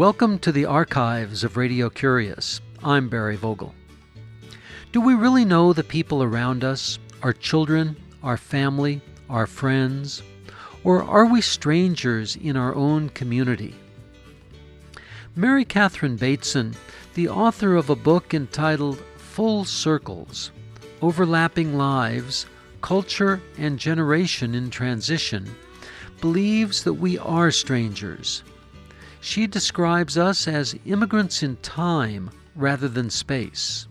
Welcome 0.00 0.38
to 0.38 0.50
the 0.50 0.64
archives 0.64 1.44
of 1.44 1.58
Radio 1.58 1.90
Curious. 1.90 2.62
I'm 2.82 3.10
Barry 3.10 3.36
Vogel. 3.36 3.74
Do 4.92 5.00
we 5.02 5.12
really 5.12 5.44
know 5.44 5.74
the 5.74 5.84
people 5.84 6.22
around 6.22 6.64
us, 6.64 6.98
our 7.22 7.34
children, 7.34 7.96
our 8.22 8.38
family, 8.38 9.02
our 9.28 9.46
friends, 9.46 10.22
or 10.84 11.02
are 11.02 11.26
we 11.26 11.42
strangers 11.42 12.34
in 12.34 12.56
our 12.56 12.74
own 12.74 13.10
community? 13.10 13.74
Mary 15.36 15.66
Catherine 15.66 16.16
Bateson, 16.16 16.74
the 17.12 17.28
author 17.28 17.76
of 17.76 17.90
a 17.90 17.94
book 17.94 18.32
entitled 18.32 19.02
Full 19.18 19.66
Circles 19.66 20.50
Overlapping 21.02 21.76
Lives, 21.76 22.46
Culture, 22.80 23.42
and 23.58 23.78
Generation 23.78 24.54
in 24.54 24.70
Transition, 24.70 25.54
believes 26.22 26.84
that 26.84 26.94
we 26.94 27.18
are 27.18 27.50
strangers 27.50 28.42
she 29.20 29.46
describes 29.46 30.16
us 30.16 30.48
as 30.48 30.78
immigrants 30.86 31.42
in 31.42 31.56
time 31.58 32.30
rather 32.54 32.88
than 32.88 33.10
space. 33.10 33.86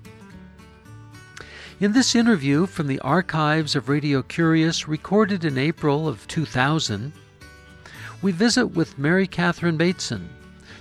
In 1.79 1.93
this 1.93 2.13
interview 2.15 2.65
from 2.65 2.87
the 2.87 2.99
archives 2.99 3.75
of 3.75 3.87
Radio 3.87 4.21
Curious, 4.21 4.87
recorded 4.87 5.45
in 5.45 5.57
April 5.57 6.07
of 6.07 6.27
2000, 6.27 7.13
we 8.21 8.33
visit 8.33 8.67
with 8.67 8.99
Mary 8.99 9.27
Catherine 9.27 9.77
Bateson, 9.77 10.29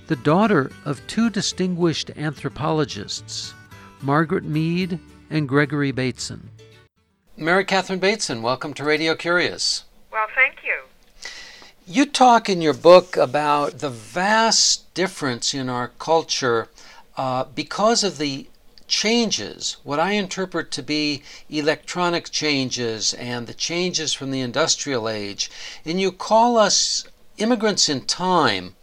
the 0.08 0.16
daughter 0.16 0.72
of 0.84 1.06
two 1.06 1.30
distinguished 1.30 2.10
anthropologists, 2.16 3.54
Margaret 4.02 4.42
Mead 4.42 4.98
and 5.30 5.48
Gregory 5.48 5.92
Bateson. 5.92 6.50
Mary 7.36 7.64
Catherine 7.64 8.00
Bateson, 8.00 8.42
welcome 8.42 8.74
to 8.74 8.82
Radio 8.82 9.14
Curious. 9.14 9.84
Well, 10.10 10.26
thank 10.34 10.57
you. 11.88 12.04
Talk 12.06 12.48
in 12.48 12.60
your 12.60 12.74
book 12.74 13.16
about 13.16 13.78
the 13.78 13.90
vast 13.90 14.92
difference 14.94 15.54
in 15.54 15.68
our 15.68 15.88
culture 15.98 16.68
uh, 17.16 17.44
because 17.44 18.04
of 18.04 18.18
the 18.18 18.46
changes, 18.86 19.76
what 19.84 20.00
I 20.00 20.12
interpret 20.12 20.70
to 20.72 20.82
be 20.82 21.22
electronic 21.48 22.30
changes 22.30 23.14
and 23.14 23.46
the 23.46 23.54
changes 23.54 24.12
from 24.12 24.30
the 24.30 24.40
industrial 24.40 25.08
age. 25.08 25.50
And 25.84 26.00
you 26.00 26.12
call 26.12 26.56
us 26.56 27.04
immigrants 27.36 27.88
in 27.88 28.02
time 28.06 28.74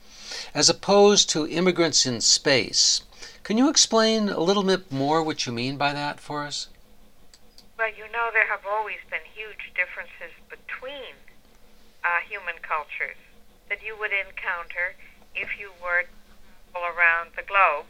as 0.53 0.69
opposed 0.69 1.29
to 1.31 1.47
immigrants 1.47 2.05
in 2.05 2.22
space. 2.22 3.01
Can 3.44 3.57
you 3.57 3.69
explain 3.69 4.29
a 4.29 4.39
little 4.39 4.63
bit 4.63 4.91
more 4.91 5.22
what 5.22 5.45
you 5.45 5.51
mean 5.51 5.77
by 5.77 5.94
that 5.94 6.19
for 6.19 6.44
us? 6.44 6.69
Well, 7.77 7.89
you 7.89 8.05
know, 8.11 8.29
there 8.31 8.47
have 8.47 8.66
always 8.66 8.99
been 9.09 9.25
huge 9.35 9.73
differences 9.75 10.31
between 10.49 11.13
uh, 12.05 12.21
human 12.21 12.61
cultures 12.61 13.17
that 13.67 13.81
you 13.81 13.97
would 13.97 14.13
encounter 14.13 14.93
if 15.33 15.57
you 15.57 15.73
were 15.81 16.05
all 16.77 16.85
around 16.85 17.33
the 17.33 17.41
globe 17.41 17.89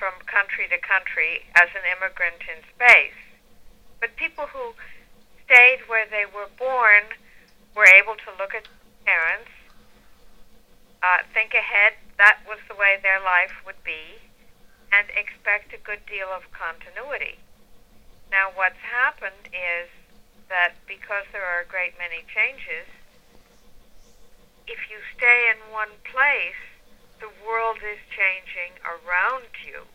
from 0.00 0.16
country 0.24 0.64
to 0.72 0.80
country 0.80 1.44
as 1.54 1.68
an 1.76 1.84
immigrant 1.84 2.40
in 2.48 2.64
space. 2.72 3.20
But 4.00 4.16
people 4.16 4.48
who 4.48 4.72
stayed 5.44 5.84
where 5.86 6.08
they 6.08 6.24
were 6.24 6.48
born 6.56 7.12
were 7.76 7.86
able 7.86 8.16
to 8.16 8.30
look 8.40 8.56
at 8.56 8.66
parents, 9.04 9.52
uh, 11.04 11.22
think 11.36 11.52
ahead, 11.52 12.00
that 12.16 12.40
was 12.48 12.58
the 12.66 12.74
way 12.74 12.96
their 13.02 13.20
life 13.20 13.52
would 13.66 13.78
be, 13.84 14.22
and 14.90 15.06
expect 15.12 15.74
a 15.74 15.80
good 15.82 16.00
deal 16.08 16.32
of 16.32 16.48
continuity. 16.56 17.36
Now, 18.30 18.48
what's 18.54 18.80
happened 18.80 19.52
is 19.52 19.92
that 20.48 20.78
because 20.88 21.28
there 21.32 21.44
are 21.44 21.60
a 21.60 21.68
great 21.68 21.94
many 21.98 22.24
changes, 22.32 22.88
if 24.66 24.90
you 24.90 24.98
stay 25.16 25.50
in 25.50 25.72
one 25.72 25.94
place, 26.06 26.62
the 27.18 27.30
world 27.46 27.78
is 27.82 28.02
changing 28.10 28.78
around 28.82 29.50
you, 29.62 29.86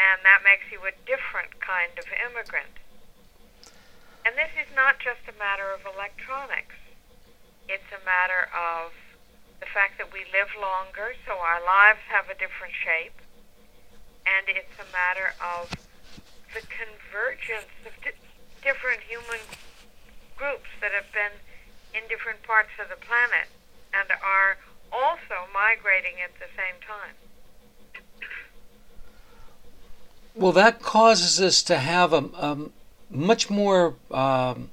and 0.00 0.20
that 0.24 0.44
makes 0.44 0.68
you 0.72 0.80
a 0.84 0.96
different 1.04 1.60
kind 1.60 1.92
of 1.96 2.08
immigrant. 2.12 2.80
And 4.24 4.36
this 4.36 4.52
is 4.56 4.68
not 4.76 5.00
just 5.00 5.24
a 5.28 5.36
matter 5.36 5.72
of 5.72 5.84
electronics. 5.84 6.76
It's 7.68 7.88
a 7.92 8.02
matter 8.04 8.48
of 8.52 8.92
the 9.60 9.68
fact 9.68 9.96
that 10.00 10.12
we 10.12 10.28
live 10.32 10.52
longer, 10.56 11.16
so 11.24 11.40
our 11.40 11.60
lives 11.60 12.04
have 12.08 12.28
a 12.28 12.36
different 12.36 12.76
shape. 12.76 13.16
And 14.28 14.48
it's 14.48 14.76
a 14.76 14.88
matter 14.92 15.32
of 15.40 15.72
the 16.52 16.64
convergence 16.68 17.72
of 17.88 17.96
di- 18.04 18.16
different 18.60 19.04
human 19.08 19.40
groups 20.36 20.68
that 20.80 20.92
have 20.92 21.08
been 21.12 21.36
in 21.96 22.04
different 22.08 22.44
parts 22.44 22.72
of 22.80 22.88
the 22.92 23.00
planet 23.00 23.48
and 23.94 24.10
are 24.22 24.58
also 24.92 25.48
migrating 25.52 26.14
at 26.22 26.32
the 26.38 26.46
same 26.56 26.80
time. 26.86 27.14
Well, 30.34 30.52
that 30.52 30.80
causes 30.80 31.40
us 31.40 31.62
to 31.64 31.78
have 31.78 32.12
a, 32.12 32.24
a 32.38 32.56
much 33.10 33.50
more 33.50 33.96
um, 34.10 34.70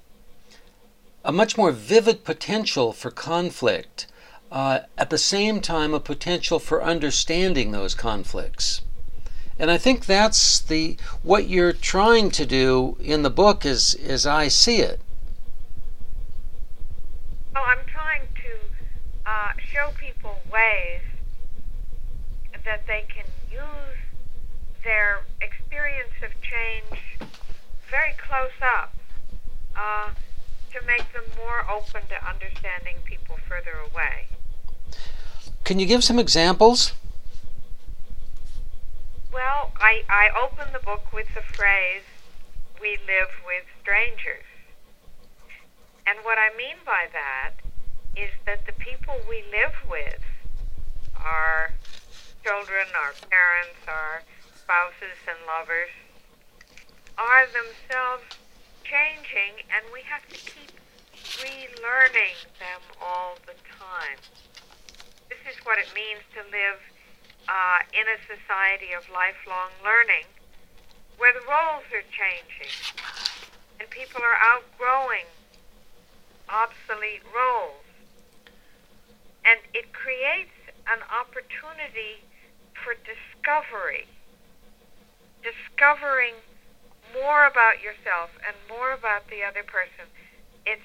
a 1.23 1.31
much 1.31 1.57
more 1.57 1.71
vivid 1.71 2.23
potential 2.23 2.93
for 2.93 3.11
conflict. 3.11 4.07
Uh, 4.49 4.79
at 4.97 5.09
the 5.09 5.17
same 5.17 5.59
time, 5.59 5.93
a 5.93 5.99
potential 5.99 6.57
for 6.57 6.81
understanding 6.81 7.71
those 7.71 7.93
conflicts. 7.93 8.81
And 9.59 9.69
I 9.69 9.77
think 9.77 10.05
that's 10.05 10.59
the 10.61 10.95
what 11.23 11.49
you're 11.49 11.73
trying 11.73 12.31
to 12.31 12.45
do 12.45 12.95
in 13.01 13.23
the 13.23 13.29
book, 13.29 13.65
as 13.65 13.97
as 14.07 14.25
I 14.25 14.47
see 14.47 14.77
it. 14.77 15.01
Oh, 17.55 17.63
I'm 17.63 17.85
uh, 19.27 19.51
show 19.59 19.91
people 19.99 20.39
ways 20.51 21.01
that 22.63 22.87
they 22.87 23.05
can 23.09 23.25
use 23.51 23.99
their 24.83 25.23
experience 25.41 26.15
of 26.23 26.31
change 26.41 27.19
very 27.91 28.13
close 28.17 28.55
up 28.61 28.95
uh, 29.75 30.09
to 30.71 30.85
make 30.85 31.11
them 31.11 31.23
more 31.37 31.69
open 31.69 32.01
to 32.07 32.27
understanding 32.27 32.95
people 33.03 33.35
further 33.47 33.75
away. 33.91 34.27
Can 35.65 35.79
you 35.79 35.85
give 35.85 36.03
some 36.03 36.19
examples? 36.19 36.93
Well, 39.33 39.71
I, 39.75 40.03
I 40.09 40.29
open 40.41 40.71
the 40.71 40.79
book 40.79 41.11
with 41.13 41.27
the 41.35 41.41
phrase, 41.41 42.03
we 42.81 42.97
live 43.05 43.31
with 43.45 43.65
strangers. 43.81 44.45
And 46.05 46.19
what 46.23 46.37
I 46.37 46.55
mean 46.57 46.77
by 46.85 47.07
that 47.11 47.66
is 48.17 48.33
that 48.45 48.65
the 48.65 48.73
people 48.73 49.13
we 49.29 49.43
live 49.53 49.77
with, 49.89 50.21
our 51.15 51.71
children, 52.43 52.85
our 52.97 53.13
parents, 53.29 53.77
our 53.87 54.25
spouses 54.57 55.17
and 55.29 55.37
lovers, 55.45 55.93
are 57.17 57.45
themselves 57.53 58.25
changing, 58.83 59.61
and 59.69 59.85
we 59.93 60.01
have 60.01 60.25
to 60.29 60.37
keep 60.37 60.73
relearning 61.45 62.37
them 62.57 62.81
all 63.01 63.37
the 63.45 63.53
time. 63.77 64.17
This 65.29 65.41
is 65.45 65.57
what 65.65 65.77
it 65.77 65.89
means 65.93 66.25
to 66.33 66.41
live 66.49 66.81
uh, 67.47 67.79
in 67.93 68.05
a 68.09 68.19
society 68.25 68.97
of 68.97 69.05
lifelong 69.13 69.71
learning 69.83 70.25
where 71.17 71.33
the 71.33 71.45
roles 71.45 71.85
are 71.93 72.05
changing 72.13 72.73
and 73.79 73.89
people 73.89 74.21
are 74.21 74.37
outgrowing 74.41 75.25
obsolete 76.49 77.23
roles. 77.33 77.86
And 79.47 79.63
it 79.71 79.95
creates 79.95 80.51
an 80.91 80.99
opportunity 81.07 82.19
for 82.75 82.99
discovery, 83.07 84.03
discovering 85.39 86.35
more 87.15 87.47
about 87.47 87.79
yourself 87.79 88.35
and 88.43 88.59
more 88.67 88.91
about 88.91 89.31
the 89.31 89.47
other 89.47 89.63
person. 89.63 90.03
It's 90.67 90.83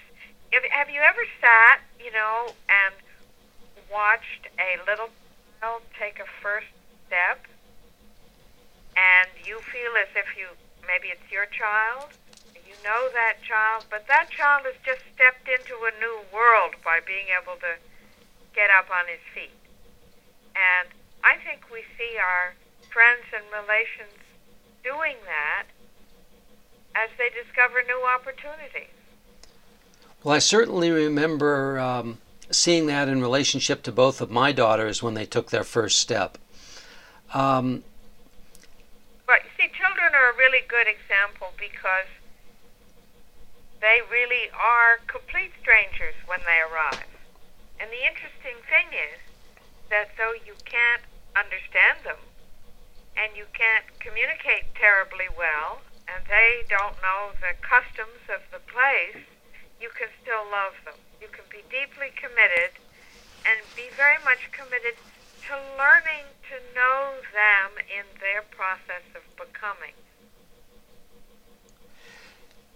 if, 0.54 0.62
have 0.70 0.86
you 0.86 1.02
ever 1.02 1.26
sat, 1.42 1.82
you 1.98 2.14
know, 2.14 2.54
and 2.70 2.94
watched 3.90 4.46
a 4.62 4.78
little 4.86 5.10
child 5.58 5.82
take 5.98 6.22
a 6.22 6.28
first 6.38 6.70
step, 7.10 7.42
and 8.94 9.32
you 9.42 9.58
feel 9.74 9.96
as 9.98 10.12
if 10.14 10.38
you 10.38 10.54
maybe 10.86 11.10
it's 11.10 11.26
your 11.34 11.50
child, 11.50 12.14
you 12.54 12.78
know 12.86 13.10
that 13.10 13.42
child, 13.42 13.90
but 13.90 14.06
that 14.06 14.30
child 14.30 14.68
has 14.70 14.78
just 14.86 15.02
stepped 15.14 15.50
into 15.50 15.82
a 15.82 15.92
new 15.98 16.22
world 16.30 16.78
by 16.86 17.02
being 17.02 17.32
able 17.34 17.58
to 17.58 17.74
get 18.54 18.70
up 18.70 18.88
on 18.90 19.08
his 19.08 19.20
feet. 19.34 19.56
And 20.54 20.88
I 21.24 21.36
think 21.44 21.70
we 21.72 21.82
see 21.96 22.18
our 22.18 22.54
friends 22.92 23.24
and 23.32 23.44
relations 23.52 24.18
doing 24.84 25.16
that 25.24 25.64
as 26.94 27.08
they 27.16 27.30
discover 27.30 27.82
new 27.86 28.02
opportunities. 28.04 28.92
Well, 30.22 30.34
I 30.34 30.38
certainly 30.38 30.90
remember 30.90 31.78
um, 31.78 32.18
seeing 32.50 32.86
that 32.86 33.08
in 33.08 33.22
relationship 33.22 33.82
to 33.84 33.92
both 33.92 34.20
of 34.20 34.30
my 34.30 34.52
daughters 34.52 35.02
when 35.02 35.14
they 35.14 35.26
took 35.26 35.50
their 35.50 35.64
first 35.64 35.98
step. 35.98 36.38
Um, 37.32 37.82
but 39.26 39.40
you 39.44 39.50
see, 39.56 39.72
children 39.72 40.12
are 40.14 40.30
a 40.30 40.36
really 40.36 40.60
good 40.68 40.86
example 40.86 41.48
because 41.58 42.10
they 43.80 44.00
really 44.10 44.50
are 44.52 45.00
complete 45.06 45.50
strangers 45.60 46.14
when 46.26 46.40
they 46.46 46.60
arrive. 46.60 47.11
And 47.82 47.90
the 47.90 48.06
interesting 48.06 48.62
thing 48.70 48.94
is 48.94 49.18
that 49.90 50.14
though 50.14 50.38
you 50.38 50.54
can't 50.62 51.02
understand 51.34 52.06
them 52.06 52.22
and 53.18 53.34
you 53.34 53.50
can't 53.50 53.90
communicate 53.98 54.70
terribly 54.78 55.26
well 55.34 55.82
and 56.06 56.22
they 56.30 56.62
don't 56.70 56.94
know 57.02 57.34
the 57.42 57.58
customs 57.58 58.22
of 58.30 58.38
the 58.54 58.62
place, 58.70 59.26
you 59.82 59.90
can 59.98 60.06
still 60.22 60.46
love 60.46 60.78
them. 60.86 60.94
You 61.18 61.26
can 61.26 61.42
be 61.50 61.66
deeply 61.74 62.14
committed 62.14 62.78
and 63.42 63.58
be 63.74 63.90
very 63.98 64.22
much 64.22 64.46
committed 64.54 64.94
to 65.50 65.58
learning 65.74 66.30
to 66.54 66.62
know 66.78 67.18
them 67.34 67.82
in 67.90 68.06
their 68.22 68.46
process 68.46 69.02
of 69.18 69.26
becoming. 69.34 69.98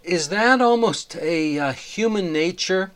Is 0.02 0.34
that 0.34 0.60
almost 0.60 1.14
a 1.14 1.58
uh, 1.60 1.72
human 1.78 2.32
nature? 2.32 2.90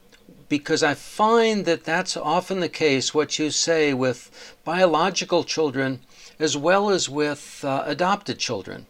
Because 0.50 0.82
I 0.82 0.93
find 0.93 1.64
that 1.64 1.85
that's 1.85 2.17
often 2.17 2.61
the 2.61 2.69
case, 2.69 3.14
what 3.14 3.38
you 3.38 3.50
say, 3.50 3.94
with 3.94 4.56
biological 4.64 5.44
children 5.44 6.00
as 6.41 6.56
well 6.56 6.91
as 6.91 7.08
with 7.08 7.64
uh, 7.64 7.85
adopted 7.87 8.38
children. 8.38 8.87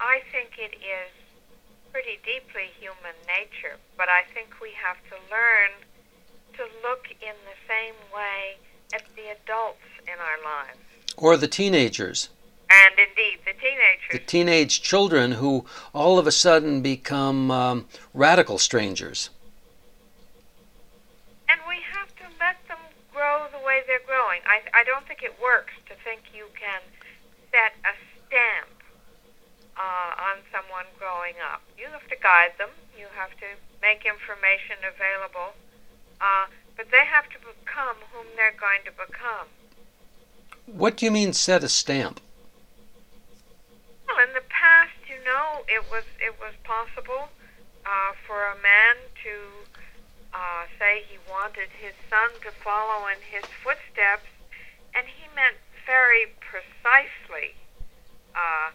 I 0.00 0.20
think 0.30 0.50
it 0.58 0.76
is 0.76 1.10
pretty 1.92 2.18
deeply 2.24 2.68
human 2.78 3.16
nature, 3.26 3.76
but 3.96 4.08
I 4.08 4.22
think 4.34 4.60
we 4.60 4.70
have 4.72 4.98
to 5.10 5.16
learn 5.30 5.70
to 6.54 6.62
look 6.86 7.06
in 7.22 7.34
the 7.46 7.56
same 7.66 7.94
way 8.14 8.58
at 8.92 9.02
the 9.16 9.30
adults 9.30 9.78
in 10.02 10.18
our 10.18 10.44
lives. 10.44 10.78
Or 11.16 11.36
the 11.36 11.48
teenagers. 11.48 12.28
And 12.70 12.94
indeed, 12.98 13.38
the 13.46 13.52
teenagers. 13.52 14.12
The 14.12 14.18
teenage 14.18 14.82
children 14.82 15.32
who 15.32 15.64
all 15.94 16.18
of 16.18 16.26
a 16.26 16.32
sudden 16.32 16.82
become 16.82 17.50
um, 17.50 17.86
radical 18.12 18.58
strangers. 18.58 19.30
And 21.48 21.60
we 21.66 21.76
have 21.92 22.08
to 22.16 22.24
let 22.38 22.56
them 22.68 22.78
grow 23.12 23.46
the 23.50 23.64
way 23.64 23.80
they're 23.86 24.04
growing. 24.06 24.40
I, 24.44 24.60
I 24.74 24.84
don't 24.84 25.06
think 25.06 25.22
it 25.22 25.34
works 25.42 25.72
to 25.88 25.94
think 26.04 26.20
you 26.34 26.46
can 26.58 26.80
set 27.50 27.72
a 27.88 27.96
stamp 28.26 28.68
uh, 29.78 30.12
on 30.28 30.44
someone 30.52 30.84
growing 30.98 31.34
up. 31.52 31.62
You 31.78 31.86
have 31.88 32.06
to 32.08 32.16
guide 32.20 32.52
them, 32.58 32.70
you 32.98 33.06
have 33.14 33.30
to 33.38 33.46
make 33.80 34.04
information 34.04 34.76
available, 34.82 35.54
uh, 36.20 36.46
but 36.76 36.90
they 36.90 37.06
have 37.06 37.30
to 37.30 37.38
become 37.38 37.96
whom 38.12 38.26
they're 38.36 38.54
going 38.58 38.82
to 38.84 38.92
become. 38.92 39.48
What 40.66 40.96
do 40.96 41.06
you 41.06 41.10
mean 41.10 41.32
set 41.32 41.64
a 41.64 41.68
stamp? 41.68 42.20
Well, 44.06 44.18
in 44.26 44.34
the 44.34 44.44
past, 44.48 44.98
you 45.08 45.16
know, 45.28 45.68
it 45.68 45.84
was 45.92 46.08
it 46.18 46.40
was 46.40 46.56
possible 46.64 47.28
uh, 47.84 48.12
for 48.24 48.48
a 48.48 48.56
man 48.56 48.96
to 49.28 49.34
uh, 50.32 50.64
say 50.80 51.04
he 51.04 51.20
wanted 51.28 51.68
his 51.76 51.92
son 52.08 52.40
to 52.40 52.50
follow 52.64 53.04
in 53.12 53.20
his 53.20 53.44
footsteps, 53.60 54.28
and 54.96 55.04
he 55.04 55.28
meant 55.36 55.60
very 55.84 56.32
precisely 56.40 57.52
uh, 58.32 58.72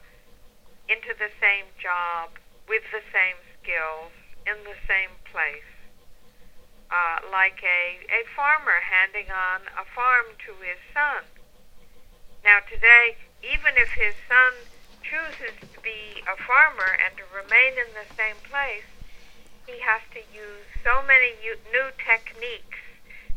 into 0.90 1.14
the 1.18 1.34
same 1.42 1.66
job 1.82 2.38
with 2.70 2.86
the 2.94 3.02
same 3.10 3.38
skills 3.58 4.14
in 4.46 4.62
the 4.66 4.78
same 4.86 5.14
place. 5.26 5.68
Uh, 6.94 7.18
like 7.34 7.58
a, 7.66 8.06
a 8.14 8.22
farmer 8.38 8.78
handing 8.86 9.26
on 9.34 9.66
a 9.74 9.86
farm 9.98 10.30
to 10.46 10.54
his 10.62 10.78
son. 10.94 11.26
Now, 12.46 12.62
today, 12.70 13.18
even 13.42 13.74
if 13.82 13.90
his 13.98 14.14
son 14.30 14.70
chooses 15.14 15.54
to 15.62 15.80
be 15.86 16.26
a 16.26 16.36
farmer 16.42 16.98
and 17.06 17.14
to 17.14 17.24
remain 17.30 17.78
in 17.78 17.94
the 17.94 18.10
same 18.18 18.36
place, 18.50 18.90
he 19.68 19.78
has 19.86 20.02
to 20.10 20.20
use 20.34 20.66
so 20.84 21.06
many 21.06 21.38
new 21.70 21.94
techniques 22.02 22.82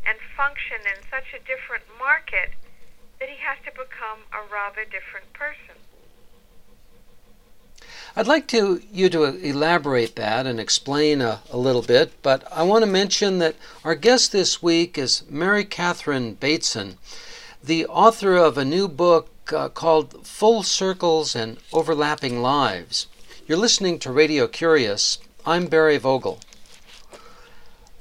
and 0.01 0.17
function 0.35 0.81
in 0.89 1.05
such 1.05 1.37
a 1.37 1.45
different 1.45 1.85
market 1.99 2.57
that 3.19 3.29
he 3.29 3.37
has 3.37 3.61
to 3.61 3.71
become 3.71 4.25
a 4.33 4.41
rather 4.51 4.83
different 4.85 5.31
person. 5.33 5.77
I'd 8.15 8.25
like 8.25 8.47
to 8.47 8.81
you 8.91 9.09
to 9.09 9.25
elaborate 9.25 10.15
that 10.15 10.47
and 10.47 10.59
explain 10.59 11.21
a, 11.21 11.41
a, 11.51 11.57
little 11.57 11.83
bit, 11.83 12.11
but 12.23 12.51
I 12.51 12.63
want 12.63 12.81
to 12.83 12.89
mention 12.89 13.37
that 13.37 13.55
our 13.83 13.93
guest 13.93 14.31
this 14.31 14.63
week 14.63 14.97
is 14.97 15.21
Mary 15.29 15.63
Catherine 15.63 16.33
Bateson, 16.33 16.97
the 17.63 17.85
author 17.85 18.35
of 18.35 18.57
a 18.57 18.65
new 18.65 18.87
book 18.87 19.29
uh, 19.53 19.69
called 19.69 20.25
Full 20.25 20.63
Circles 20.63 21.35
and 21.35 21.57
Overlapping 21.71 22.41
Lives. 22.41 23.07
You're 23.47 23.57
listening 23.57 23.99
to 23.99 24.11
Radio 24.11 24.47
Curious. 24.47 25.19
I'm 25.45 25.67
Barry 25.67 25.97
Vogel. 25.97 26.39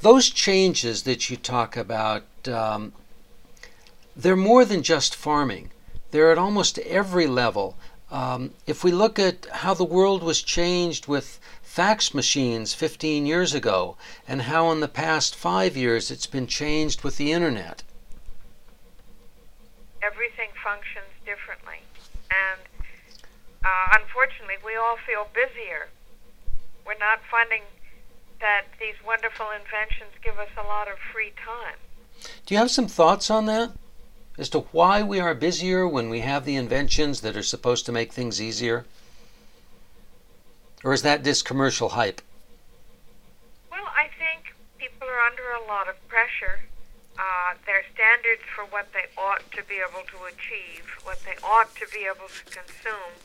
Those 0.01 0.31
changes 0.31 1.03
that 1.05 1.31
you 1.31 1.37
talk 1.37 1.77
about, 1.77 2.25
um, 2.49 2.93
they're 4.15 4.37
more 4.37 4.65
than 4.65 4.83
just 4.83 5.15
farming. 5.15 5.71
They're 6.11 6.33
at 6.33 6.39
almost 6.39 6.79
every 6.79 7.27
level. 7.27 7.77
Um, 8.11 8.53
if 8.67 8.85
we 8.85 8.93
look 8.93 9.19
at 9.19 9.47
how 9.51 9.75
the 9.75 9.85
world 9.85 10.23
was 10.23 10.43
changed 10.43 11.07
with 11.07 11.41
fax 11.63 12.15
machines 12.15 12.73
15 12.73 13.27
years 13.27 13.53
ago, 13.53 13.97
and 14.27 14.43
how 14.43 14.71
in 14.71 14.81
the 14.81 14.89
past 14.89 15.35
five 15.35 15.77
years 15.77 16.11
it's 16.11 16.27
been 16.27 16.47
changed 16.47 17.03
with 17.03 17.17
the 17.19 17.33
internet. 17.33 17.83
Everything 20.03 20.49
functions 20.63 21.16
differently. 21.27 21.83
And 22.31 22.61
uh, 23.65 23.99
unfortunately, 24.01 24.57
we 24.65 24.77
all 24.77 24.97
feel 25.05 25.29
busier. 25.35 25.89
We're 26.87 26.99
not 26.99 27.21
finding 27.29 27.63
that 28.41 28.65
these 28.79 28.95
wonderful 29.05 29.47
inventions 29.51 30.13
give 30.23 30.39
us 30.39 30.49
a 30.57 30.63
lot 30.63 30.89
of 30.89 30.99
free 31.13 31.33
time. 31.45 31.77
Do 32.47 32.55
you 32.55 32.59
have 32.59 32.71
some 32.71 32.87
thoughts 32.87 33.31
on 33.31 33.47
that? 33.47 33.73
As 34.39 34.49
to 34.51 34.61
why 34.71 35.03
we 35.03 35.19
are 35.19 35.35
busier 35.35 35.89
when 35.89 36.11
we 36.11 36.21
have 36.21 36.45
the 36.45 36.57
inventions 36.57 37.23
that 37.23 37.37
are 37.37 37.43
supposed 37.43 37.87
to 37.87 37.93
make 37.93 38.13
things 38.13 38.41
easier? 38.41 38.85
Or 40.85 40.93
is 40.93 41.03
that 41.03 41.25
just 41.25 41.45
commercial 41.45 41.91
hype? 41.91 42.21
Well, 43.71 43.87
I 43.97 44.09
think 44.19 44.55
people 44.79 45.09
are 45.09 45.21
under 45.21 45.43
a 45.51 45.67
lot 45.67 45.89
of 45.89 45.97
pressure 46.07 46.61
uh, 47.19 47.57
their 47.65 47.83
standards 47.93 48.45
for 48.55 48.65
what 48.69 48.93
they 48.93 49.09
ought 49.17 49.45
to 49.53 49.65
be 49.65 49.81
able 49.81 50.05
to 50.05 50.29
achieve, 50.29 50.85
what 51.05 51.21
they 51.25 51.37
ought 51.43 51.73
to 51.77 51.87
be 51.93 52.05
able 52.05 52.29
to 52.29 52.45
consume, 52.53 53.17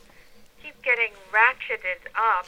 keep 0.64 0.80
getting 0.82 1.12
ratcheted 1.32 2.08
up, 2.16 2.48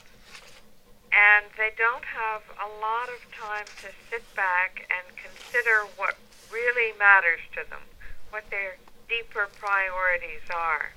and 1.11 1.45
they 1.57 1.71
don't 1.77 2.05
have 2.05 2.41
a 2.57 2.69
lot 2.79 3.11
of 3.11 3.19
time 3.35 3.67
to 3.83 3.91
sit 4.09 4.23
back 4.35 4.87
and 4.87 5.05
consider 5.19 5.85
what 5.99 6.15
really 6.51 6.95
matters 6.97 7.43
to 7.51 7.67
them, 7.69 7.83
what 8.31 8.47
their 8.49 8.77
deeper 9.09 9.49
priorities 9.59 10.47
are. 10.53 10.91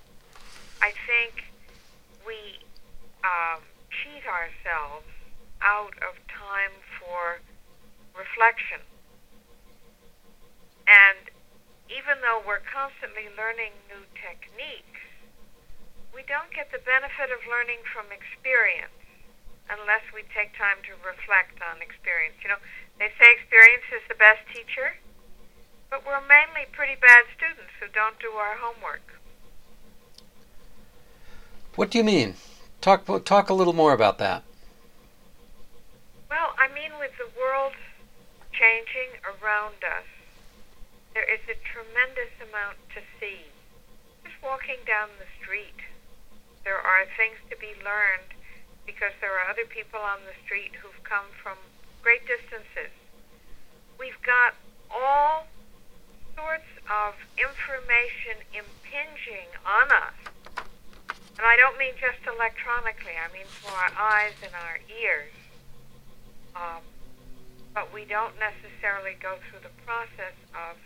I 0.81 0.93
think 1.05 1.51
we 2.27 2.63
um, 3.25 3.61
cheat 3.91 4.25
ourselves 4.25 5.11
out 5.61 5.95
of 6.07 6.15
time 6.29 6.73
for 7.01 7.41
reflection 8.17 8.81
and 10.87 11.31
even 11.91 12.19
though 12.23 12.43
we're 12.43 12.63
constantly 12.63 13.31
learning 13.35 13.75
new 13.87 14.03
techniques, 14.19 15.03
we 16.15 16.23
don't 16.27 16.51
get 16.55 16.73
the 16.73 16.83
benefit 16.83 17.31
of 17.31 17.45
learning 17.47 17.83
from 17.87 18.11
experience 18.11 18.95
unless 19.71 20.03
we 20.15 20.23
take 20.31 20.55
time 20.55 20.79
to 20.87 20.95
reflect 21.03 21.59
on 21.63 21.83
experience. 21.83 22.39
You 22.43 22.55
know, 22.55 22.63
they 22.99 23.11
say 23.19 23.29
experience 23.35 23.87
is 23.93 24.03
the 24.09 24.19
best 24.19 24.43
teacher, 24.51 24.97
but 25.91 26.07
we're 26.07 26.23
mainly 26.25 26.67
pretty 26.73 26.97
bad 26.99 27.27
students 27.35 27.75
who 27.79 27.87
don't 27.91 28.19
do 28.19 28.35
our 28.39 28.57
homework. 28.59 29.05
What 31.75 31.91
do 31.91 31.99
you 31.99 32.05
mean? 32.05 32.35
Talk 32.81 33.05
talk 33.25 33.51
a 33.51 33.55
little 33.55 33.75
more 33.75 33.93
about 33.93 34.19
that. 34.19 34.43
Well, 36.31 36.55
I 36.59 36.73
mean 36.73 36.93
with 36.99 37.13
the 37.19 37.29
world 37.39 37.75
changing 38.53 39.21
around 39.21 39.77
us, 39.85 40.09
there 41.17 41.25
is 41.33 41.41
a 41.49 41.57
tremendous 41.65 42.29
amount 42.45 42.77
to 42.93 43.01
see. 43.17 43.49
Just 44.21 44.37
walking 44.45 44.77
down 44.85 45.09
the 45.17 45.25
street, 45.41 45.81
there 46.61 46.77
are 46.77 47.09
things 47.17 47.41
to 47.49 47.57
be 47.57 47.73
learned 47.81 48.37
because 48.85 49.17
there 49.25 49.33
are 49.33 49.49
other 49.49 49.65
people 49.65 49.97
on 49.97 50.21
the 50.29 50.37
street 50.45 50.77
who've 50.77 51.01
come 51.09 51.25
from 51.41 51.57
great 52.05 52.21
distances. 52.29 52.93
We've 53.97 54.21
got 54.21 54.61
all 54.93 55.49
sorts 56.37 56.69
of 56.85 57.17
information 57.41 58.45
impinging 58.53 59.49
on 59.65 59.89
us. 59.89 60.21
And 61.41 61.49
I 61.49 61.57
don't 61.57 61.81
mean 61.81 61.97
just 61.97 62.21
electronically, 62.29 63.17
I 63.17 63.33
mean 63.33 63.49
through 63.49 63.73
our 63.73 63.93
eyes 63.97 64.37
and 64.45 64.53
our 64.53 64.85
ears. 64.85 65.33
Um, 66.53 66.85
but 67.73 67.89
we 67.89 68.05
don't 68.05 68.37
necessarily 68.37 69.17
go 69.17 69.41
through 69.49 69.65
the 69.65 69.73
process 69.89 70.37
of 70.53 70.77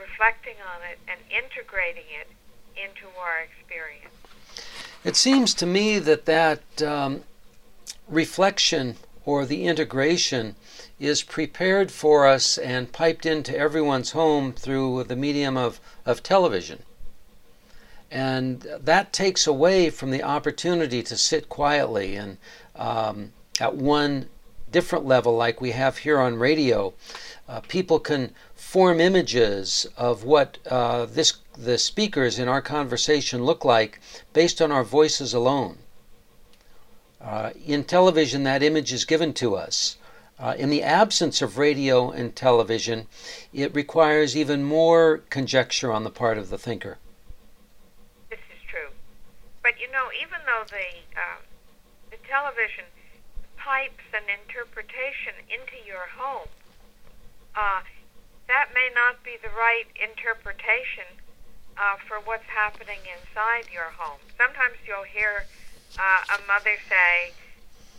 reflecting 0.00 0.56
on 0.74 0.82
it 0.90 0.98
and 1.08 1.20
integrating 1.30 2.04
it 2.20 2.28
into 2.76 3.06
our 3.18 3.40
experience. 3.40 4.14
It 5.04 5.16
seems 5.16 5.54
to 5.54 5.66
me 5.66 5.98
that 5.98 6.26
that 6.26 6.82
um, 6.82 7.22
reflection 8.08 8.96
or 9.24 9.44
the 9.44 9.66
integration 9.66 10.56
is 10.98 11.22
prepared 11.22 11.90
for 11.90 12.26
us 12.26 12.58
and 12.58 12.92
piped 12.92 13.26
into 13.26 13.56
everyone's 13.56 14.12
home 14.12 14.52
through 14.52 15.04
the 15.04 15.16
medium 15.16 15.56
of, 15.56 15.80
of 16.06 16.22
television. 16.22 16.82
And 18.10 18.62
that 18.80 19.12
takes 19.12 19.46
away 19.46 19.90
from 19.90 20.10
the 20.10 20.22
opportunity 20.22 21.02
to 21.02 21.16
sit 21.16 21.48
quietly 21.48 22.16
and 22.16 22.38
um, 22.74 23.32
at 23.60 23.76
one 23.76 24.28
different 24.70 25.04
level, 25.06 25.36
like 25.36 25.60
we 25.60 25.72
have 25.72 25.98
here 25.98 26.18
on 26.18 26.36
radio. 26.36 26.94
Uh, 27.48 27.60
people 27.60 27.98
can 27.98 28.34
form 28.68 29.00
images 29.00 29.86
of 29.96 30.24
what 30.24 30.58
uh, 30.70 31.06
this 31.06 31.38
the 31.56 31.78
speakers 31.78 32.38
in 32.38 32.48
our 32.48 32.60
conversation 32.60 33.42
look 33.42 33.64
like 33.64 33.98
based 34.34 34.60
on 34.60 34.70
our 34.70 34.84
voices 34.84 35.32
alone. 35.32 35.78
Uh, 37.18 37.50
in 37.64 37.82
television, 37.82 38.42
that 38.42 38.62
image 38.62 38.92
is 38.92 39.06
given 39.06 39.32
to 39.32 39.56
us. 39.56 39.96
Uh, 40.38 40.54
in 40.58 40.68
the 40.68 40.82
absence 40.82 41.40
of 41.40 41.56
radio 41.56 42.10
and 42.10 42.36
television, 42.36 43.06
it 43.54 43.74
requires 43.74 44.36
even 44.36 44.62
more 44.62 45.22
conjecture 45.30 45.90
on 45.90 46.04
the 46.04 46.10
part 46.10 46.36
of 46.36 46.50
the 46.50 46.58
thinker. 46.58 46.98
This 48.28 48.38
is 48.54 48.60
true. 48.68 48.90
But 49.62 49.80
you 49.80 49.90
know, 49.90 50.08
even 50.20 50.40
though 50.44 50.64
the, 50.68 51.18
uh, 51.18 51.40
the 52.10 52.18
television 52.28 52.84
pipes 53.56 54.04
an 54.12 54.28
interpretation 54.28 55.32
into 55.48 55.82
your 55.86 56.06
home, 56.18 56.48
uh, 57.56 57.80
that 58.48 58.72
may 58.72 58.88
not 58.96 59.22
be 59.22 59.36
the 59.40 59.52
right 59.52 59.86
interpretation 60.00 61.06
uh, 61.76 62.00
for 62.08 62.18
what's 62.24 62.48
happening 62.48 62.98
inside 63.06 63.70
your 63.70 63.92
home. 63.94 64.18
Sometimes 64.34 64.80
you'll 64.88 65.06
hear 65.06 65.44
uh, 66.00 66.36
a 66.36 66.38
mother 66.48 66.74
say, 66.88 67.36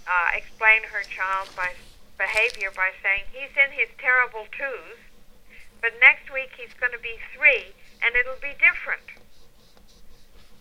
uh, 0.09 0.35
explain 0.35 0.83
her 0.89 1.05
child 1.05 1.47
by 1.55 1.77
behavior 2.17 2.73
by 2.75 2.91
saying 2.99 3.23
he's 3.31 3.53
in 3.55 3.71
his 3.71 3.87
terrible 4.01 4.49
twos, 4.51 4.99
but 5.79 5.95
next 6.01 6.27
week 6.33 6.51
he's 6.59 6.75
going 6.75 6.91
to 6.91 6.99
be 6.99 7.15
three 7.31 7.71
and 8.03 8.17
it'll 8.17 8.41
be 8.41 8.57
different. 8.59 9.05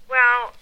Well, 0.07 0.54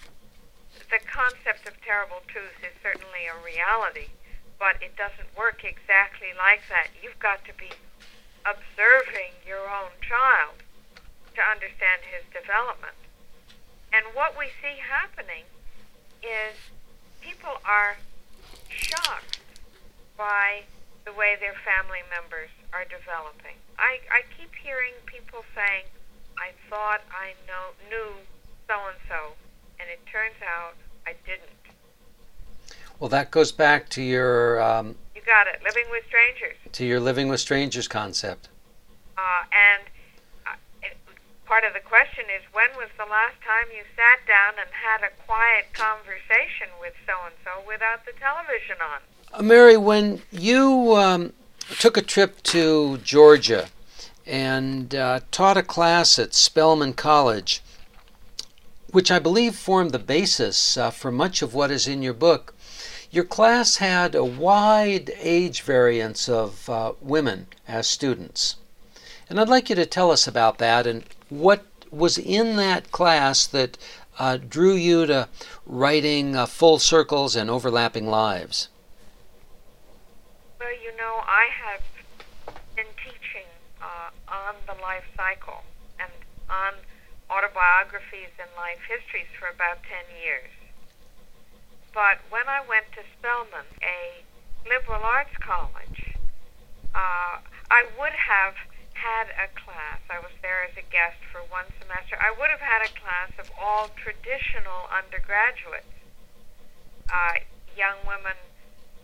the 0.89 1.03
concept 1.03 1.67
of 1.67 1.77
terrible 1.83 2.23
twos 2.31 2.57
is 2.63 2.73
certainly 2.81 3.27
a 3.27 3.37
reality, 3.43 4.09
but 4.57 4.81
it 4.81 4.95
doesn't 4.97 5.29
work 5.37 5.61
exactly 5.67 6.31
like 6.33 6.65
that. 6.71 6.89
You've 7.03 7.19
got 7.19 7.45
to 7.45 7.53
be 7.53 7.69
observing 8.47 9.35
your 9.43 9.67
own 9.67 9.91
child 9.99 10.63
to 11.35 11.41
understand 11.43 12.07
his 12.07 12.23
development. 12.31 12.95
And 13.91 14.05
what 14.15 14.39
we 14.39 14.47
see 14.63 14.79
happening 14.79 15.43
is 16.23 16.55
people 17.21 17.59
are 17.67 17.97
shocked 18.69 19.39
by 20.17 20.63
the 21.05 21.11
way 21.11 21.35
their 21.39 21.55
family 21.63 22.03
members 22.09 22.49
are 22.73 22.83
developing. 22.83 23.59
I, 23.77 23.99
I 24.11 24.21
keep 24.35 24.55
hearing 24.55 24.93
people 25.05 25.43
saying, 25.55 25.85
I 26.39 26.51
thought 26.69 27.01
I 27.11 27.35
know, 27.47 27.75
knew 27.89 28.15
so 28.67 28.75
and 28.87 28.99
so, 29.07 29.35
and 29.79 29.89
it 29.89 29.99
turns 30.11 30.39
out 30.43 30.75
I 31.05 31.13
didn't. 31.25 31.51
Well, 32.99 33.09
that 33.09 33.31
goes 33.31 33.51
back 33.51 33.89
to 33.89 34.01
your. 34.01 34.61
Um, 34.61 34.95
got 35.27 35.45
it, 35.45 35.59
living 35.63 35.83
with 35.91 36.03
strangers. 36.07 36.55
To 36.71 36.85
your 36.85 36.99
living 36.99 37.27
with 37.27 37.41
strangers 37.41 37.87
concept. 37.87 38.47
Uh, 39.17 39.43
and 39.51 39.83
uh, 40.47 40.55
part 41.45 41.65
of 41.65 41.73
the 41.73 41.81
question 41.81 42.25
is 42.33 42.41
when 42.53 42.69
was 42.77 42.89
the 42.97 43.05
last 43.05 43.35
time 43.43 43.67
you 43.75 43.83
sat 43.95 44.25
down 44.25 44.53
and 44.57 44.69
had 44.71 45.05
a 45.05 45.11
quiet 45.27 45.73
conversation 45.73 46.71
with 46.79 46.93
so 47.05 47.13
and 47.25 47.35
so 47.43 47.61
without 47.67 48.05
the 48.05 48.13
television 48.17 48.77
on? 48.81 48.99
Uh, 49.33 49.43
Mary, 49.43 49.75
when 49.75 50.21
you 50.31 50.95
um, 50.95 51.33
took 51.77 51.97
a 51.97 52.01
trip 52.01 52.41
to 52.43 52.97
Georgia 52.99 53.67
and 54.25 54.95
uh, 54.95 55.19
taught 55.31 55.57
a 55.57 55.63
class 55.63 56.17
at 56.17 56.33
Spelman 56.33 56.93
College, 56.93 57.61
which 58.91 59.11
I 59.11 59.19
believe 59.19 59.55
formed 59.55 59.91
the 59.91 59.99
basis 59.99 60.77
uh, 60.77 60.89
for 60.89 61.11
much 61.11 61.41
of 61.41 61.53
what 61.53 61.69
is 61.69 61.87
in 61.87 62.01
your 62.01 62.13
book, 62.13 62.53
your 63.17 63.25
class 63.25 63.77
had 63.77 64.13
a 64.13 64.23
wide 64.23 65.11
age 65.17 65.63
variance 65.63 66.29
of 66.29 66.69
uh, 66.69 66.93
women 67.01 67.47
as 67.67 67.87
students. 67.87 68.57
And 69.27 69.39
I'd 69.39 69.49
like 69.49 69.71
you 69.71 69.75
to 69.75 69.87
tell 69.87 70.11
us 70.11 70.27
about 70.27 70.59
that 70.59 70.85
and 70.85 71.03
what 71.27 71.65
was 71.89 72.19
in 72.19 72.57
that 72.57 72.91
class 72.91 73.47
that 73.47 73.75
uh, 74.19 74.37
drew 74.37 74.75
you 74.75 75.07
to 75.07 75.27
writing 75.65 76.35
uh, 76.35 76.45
full 76.45 76.77
circles 76.77 77.35
and 77.35 77.49
overlapping 77.49 78.05
lives. 78.05 78.69
Well, 80.59 80.69
you 80.69 80.95
know, 80.95 81.23
I 81.25 81.47
have 81.65 81.81
been 82.75 82.93
teaching 83.03 83.49
uh, 83.81 84.11
on 84.31 84.53
the 84.67 84.79
life 84.79 85.05
cycle 85.17 85.63
and 85.99 86.11
on 86.51 86.73
autobiographies 87.31 88.29
and 88.39 88.49
life 88.55 88.79
histories 88.87 89.27
for 89.39 89.47
about 89.47 89.81
10 89.89 90.05
years. 90.23 90.51
But 91.97 92.19
when 92.29 92.47
I 92.47 92.61
went 92.61 92.76
Spelman, 93.37 93.69
a 93.85 94.25
liberal 94.65 95.03
arts 95.03 95.37
college, 95.37 96.17
uh, 96.95 97.37
I 97.69 97.85
would 97.99 98.17
have 98.17 98.55
had 98.93 99.29
a 99.37 99.45
class. 99.53 100.01
I 100.09 100.17
was 100.17 100.33
there 100.41 100.65
as 100.65 100.73
a 100.73 100.81
guest 100.89 101.21
for 101.31 101.45
one 101.53 101.69
semester. 101.77 102.17
I 102.17 102.33
would 102.33 102.49
have 102.49 102.65
had 102.65 102.81
a 102.81 102.89
class 102.97 103.29
of 103.37 103.51
all 103.61 103.93
traditional 103.93 104.89
undergraduates, 104.89 105.93
uh, 107.13 107.45
young 107.77 108.01
women 108.09 108.33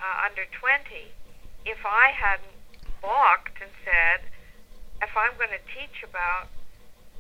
uh, 0.01 0.25
under 0.25 0.49
20 0.49 1.13
if 1.69 1.85
I 1.85 2.09
hadn't 2.09 2.57
balked 3.05 3.61
and 3.61 3.69
said, 3.85 4.33
if 5.05 5.13
I'm 5.13 5.37
going 5.37 5.53
to 5.53 5.61
teach 5.77 6.01
about 6.01 6.49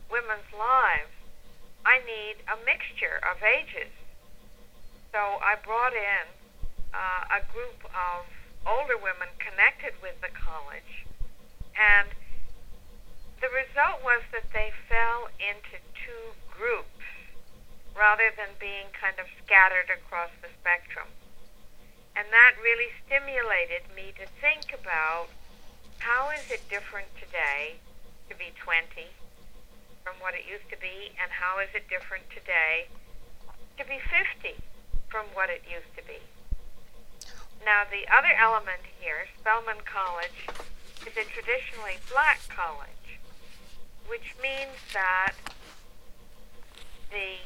women's 0.09 0.49
lives, 0.49 1.13
I 1.85 2.01
need 2.09 2.41
a 2.49 2.57
mixture 2.65 3.21
of 3.21 3.37
ages. 3.45 3.93
So 5.13 5.19
I 5.21 5.61
brought 5.61 5.93
in 5.93 6.42
uh, 6.93 7.37
a 7.37 7.41
group 7.51 7.83
of 7.91 8.25
older 8.65 8.95
women 8.95 9.27
connected 9.41 9.93
with 10.01 10.15
the 10.21 10.31
college, 10.31 11.05
and 11.75 12.07
the 13.41 13.51
result 13.51 13.99
was 14.05 14.23
that 14.31 14.47
they 14.53 14.71
fell 14.87 15.27
into 15.41 15.81
two 15.91 16.31
groups 16.47 17.03
rather 17.91 18.31
than 18.33 18.55
being 18.57 18.87
kind 18.95 19.19
of 19.19 19.27
scattered 19.43 19.91
across 19.91 20.31
the 20.41 20.49
spectrum. 20.61 21.09
And 22.15 22.29
that 22.31 22.53
really 22.61 22.89
stimulated 23.05 23.89
me 23.93 24.13
to 24.21 24.25
think 24.39 24.73
about 24.73 25.27
how 25.99 26.29
is 26.29 26.45
it 26.49 26.61
different 26.69 27.09
today 27.17 27.81
to 28.29 28.35
be 28.35 28.53
20 28.55 29.11
from 30.03 30.15
what 30.19 30.33
it 30.35 30.43
used 30.43 30.67
to 30.69 30.77
be, 30.77 31.15
and 31.15 31.31
how 31.31 31.59
is 31.59 31.69
it 31.73 31.87
different 31.87 32.27
today 32.29 32.87
to 33.79 33.83
be 33.87 33.97
50 33.97 34.59
from 35.07 35.25
what 35.33 35.49
it 35.49 35.63
used 35.63 35.89
to 35.95 36.03
be. 36.03 36.19
Now, 37.65 37.83
the 37.89 38.03
other 38.11 38.33
element 38.35 38.83
here, 38.99 39.27
Spelman 39.39 39.83
College, 39.85 40.47
is 41.07 41.15
a 41.15 41.23
traditionally 41.23 41.95
black 42.11 42.41
college, 42.49 43.19
which 44.07 44.35
means 44.41 44.75
that 44.93 45.33
the 47.09 47.39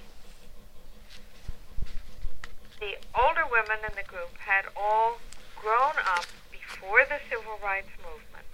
the 2.79 2.97
older 3.17 3.41
women 3.49 3.77
in 3.89 3.95
the 3.95 4.05
group 4.07 4.37
had 4.37 4.65
all 4.75 5.17
grown 5.59 5.97
up 6.05 6.25
before 6.51 7.01
the 7.09 7.17
civil 7.27 7.57
rights 7.63 7.89
movement 8.05 8.45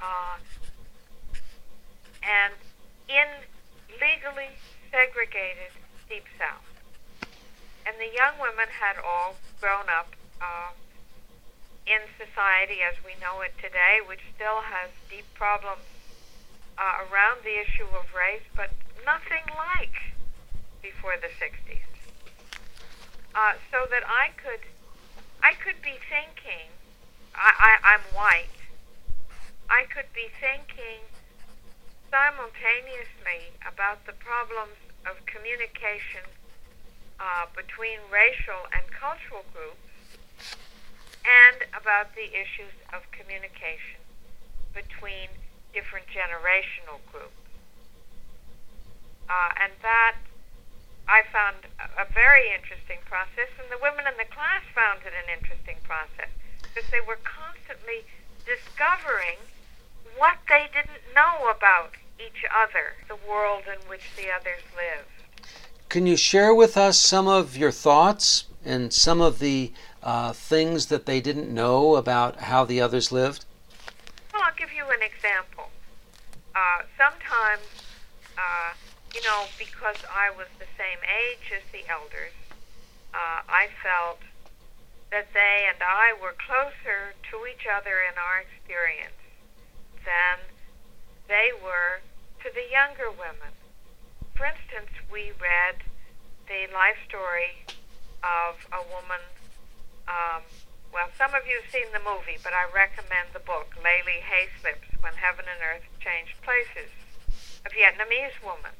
uh, 0.00 0.40
and 2.22 2.54
in 3.08 3.28
legally 4.00 4.56
segregated 4.90 5.76
Deep 6.08 6.24
South. 6.38 6.64
And 7.86 7.96
the 8.00 8.12
young 8.16 8.40
women 8.40 8.66
had 8.72 8.96
all 8.96 9.36
grown 9.60 9.92
up 9.92 10.15
uh, 10.40 10.72
in 11.86 12.02
society 12.18 12.82
as 12.82 12.96
we 13.04 13.14
know 13.20 13.40
it 13.40 13.54
today, 13.62 14.00
which 14.06 14.20
still 14.34 14.60
has 14.60 14.90
deep 15.08 15.26
problems 15.34 15.86
uh, 16.78 17.06
around 17.08 17.40
the 17.44 17.56
issue 17.60 17.88
of 17.94 18.04
race, 18.12 18.44
but 18.54 18.70
nothing 19.04 19.46
like 19.56 20.14
before 20.82 21.14
the 21.20 21.30
60s 21.38 21.86
uh, 23.36 23.52
so 23.70 23.84
that 23.92 24.02
I 24.08 24.32
could, 24.40 24.64
I 25.44 25.52
could 25.60 25.76
be 25.84 26.00
thinking, 26.08 26.72
I, 27.36 27.52
I, 27.52 27.72
I'm 27.94 28.04
white, 28.16 28.56
I 29.68 29.84
could 29.92 30.08
be 30.16 30.32
thinking 30.40 31.04
simultaneously 32.08 33.52
about 33.68 34.06
the 34.08 34.16
problems 34.16 34.80
of 35.04 35.20
communication 35.28 36.24
uh, 37.20 37.44
between 37.52 38.00
racial 38.08 38.64
and 38.72 38.88
cultural 38.88 39.44
groups 39.52 39.85
and 41.26 41.66
about 41.74 42.14
the 42.14 42.30
issues 42.30 42.74
of 42.94 43.02
communication 43.10 44.00
between 44.74 45.28
different 45.74 46.06
generational 46.06 47.02
groups. 47.10 47.34
Uh, 49.28 49.50
and 49.58 49.72
that 49.82 50.14
I 51.08 51.22
found 51.32 51.66
a 51.98 52.06
very 52.12 52.50
interesting 52.54 52.98
process, 53.06 53.50
and 53.58 53.70
the 53.70 53.78
women 53.82 54.06
in 54.06 54.14
the 54.18 54.30
class 54.30 54.62
found 54.74 55.02
it 55.06 55.14
an 55.14 55.30
interesting 55.30 55.78
process. 55.82 56.30
because 56.76 56.90
they 56.90 57.00
were 57.00 57.18
constantly 57.24 58.04
discovering 58.44 59.38
what 60.18 60.36
they 60.48 60.66
didn't 60.72 61.02
know 61.14 61.48
about 61.48 61.92
each 62.20 62.44
other, 62.52 62.94
the 63.08 63.16
world 63.28 63.64
in 63.66 63.88
which 63.88 64.02
the 64.16 64.28
others 64.30 64.62
live. 64.76 65.06
Can 65.88 66.06
you 66.06 66.16
share 66.16 66.54
with 66.54 66.76
us 66.76 66.98
some 66.98 67.28
of 67.28 67.56
your 67.56 67.70
thoughts 67.70 68.44
and 68.64 68.92
some 68.92 69.20
of 69.20 69.38
the 69.38 69.72
uh, 70.06 70.32
things 70.32 70.86
that 70.86 71.04
they 71.04 71.20
didn't 71.20 71.52
know 71.52 71.96
about 71.96 72.38
how 72.38 72.64
the 72.64 72.80
others 72.80 73.10
lived? 73.10 73.44
Well, 74.32 74.40
I'll 74.46 74.54
give 74.54 74.72
you 74.72 74.86
an 74.86 75.02
example. 75.02 75.66
Uh, 76.54 76.86
sometimes, 76.96 77.66
uh, 78.38 78.70
you 79.12 79.20
know, 79.26 79.50
because 79.58 79.98
I 80.06 80.30
was 80.30 80.46
the 80.62 80.70
same 80.78 81.02
age 81.02 81.50
as 81.50 81.66
the 81.74 81.82
elders, 81.90 82.38
uh, 83.12 83.42
I 83.50 83.66
felt 83.82 84.22
that 85.10 85.26
they 85.34 85.66
and 85.66 85.82
I 85.82 86.14
were 86.22 86.38
closer 86.38 87.10
to 87.34 87.36
each 87.50 87.66
other 87.66 87.98
in 88.06 88.14
our 88.14 88.46
experience 88.46 89.18
than 90.06 90.38
they 91.26 91.50
were 91.58 91.98
to 92.46 92.48
the 92.54 92.70
younger 92.70 93.10
women. 93.10 93.50
For 94.38 94.46
instance, 94.46 94.94
we 95.10 95.34
read 95.42 95.82
the 96.46 96.70
life 96.72 97.02
story 97.08 97.66
of 98.22 98.54
a 98.70 98.86
woman. 98.86 99.18
Um, 100.06 100.42
well, 100.92 101.10
some 101.18 101.34
of 101.34 101.46
you 101.46 101.60
have 101.60 101.70
seen 101.70 101.90
the 101.92 102.00
movie, 102.00 102.38
but 102.42 102.54
I 102.54 102.64
recommend 102.72 103.34
the 103.34 103.42
book, 103.42 103.74
Le 103.76 103.94
Ly 104.06 104.22
Hayslip's, 104.22 104.88
When 105.02 105.14
Heaven 105.14 105.44
and 105.50 105.60
Earth 105.60 105.86
Changed 106.00 106.40
Places, 106.40 106.90
a 107.66 107.70
Vietnamese 107.70 108.38
woman. 108.40 108.72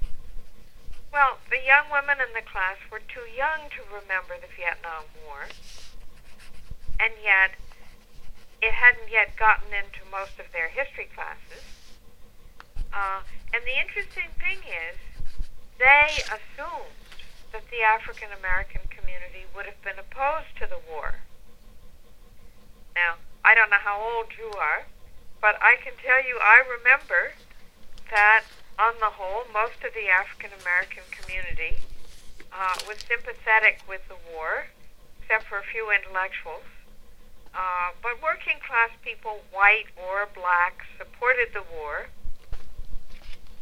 Well, 1.13 1.39
the 1.51 1.61
young 1.61 1.91
women 1.91 2.21
in 2.21 2.33
the 2.33 2.47
class 2.47 2.77
were 2.91 3.03
too 3.05 3.27
young 3.29 3.69
to 3.75 3.83
remember 3.89 4.39
the 4.39 4.51
Vietnam 4.55 5.05
War, 5.27 5.51
and 7.01 7.13
yet 7.23 7.59
it 8.63 8.73
hadn't 8.73 9.11
yet 9.11 9.37
gotten 9.37 9.75
into 9.75 10.01
most 10.11 10.39
of 10.39 10.51
their 10.53 10.69
history 10.69 11.09
classes. 11.13 11.65
Uh, 12.93 13.21
and 13.53 13.65
the 13.65 13.77
interesting 13.77 14.33
thing 14.41 14.65
is, 14.65 14.97
they 15.79 16.25
assumed 16.33 16.97
that 17.53 17.69
the 17.71 17.83
African 17.85 18.33
American 18.33 18.86
community 19.07 19.47
would 19.55 19.67
have 19.67 19.81
been 19.83 19.99
opposed 20.03 20.51
to 20.59 20.67
the 20.67 20.83
war. 20.91 21.23
Now, 22.95 23.23
I 23.45 23.55
don't 23.55 23.71
know 23.71 23.79
how 23.79 24.03
old 24.03 24.35
you 24.35 24.51
are, 24.59 24.83
but 25.41 25.55
I 25.63 25.77
can 25.79 25.93
tell 26.03 26.19
you 26.19 26.39
I 26.43 26.67
remember 26.67 27.39
that 28.11 28.43
on 28.79 28.95
the 28.99 29.15
whole, 29.15 29.45
most 29.53 29.79
of 29.87 29.95
the 29.95 30.11
African 30.11 30.51
American 30.63 31.05
community 31.15 31.79
uh, 32.51 32.75
was 32.89 32.99
sympathetic 33.07 33.79
with 33.89 34.03
the 34.09 34.19
war, 34.35 34.67
except 35.23 35.45
for 35.45 35.59
a 35.59 35.63
few 35.63 35.93
intellectuals. 35.95 36.67
Uh, 37.55 37.95
but 38.03 38.21
working 38.21 38.59
class 38.67 38.91
people, 39.03 39.41
white 39.53 39.87
or 39.97 40.29
black, 40.35 40.85
supported 40.99 41.49
the 41.55 41.63
war. 41.79 42.09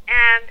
And 0.09 0.51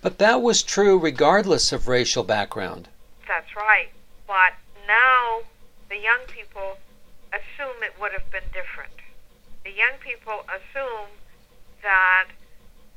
But 0.00 0.18
that 0.18 0.40
was 0.40 0.62
true 0.62 0.98
regardless 0.98 1.72
of 1.72 1.88
racial 1.88 2.22
background. 2.22 2.88
That's 3.32 3.56
right. 3.56 3.88
But 4.28 4.52
now 4.84 5.48
the 5.88 5.96
young 5.96 6.28
people 6.28 6.76
assume 7.32 7.80
it 7.80 7.96
would 7.96 8.12
have 8.12 8.28
been 8.28 8.44
different. 8.52 8.92
The 9.64 9.72
young 9.72 9.96
people 10.04 10.44
assume 10.52 11.08
that 11.80 12.28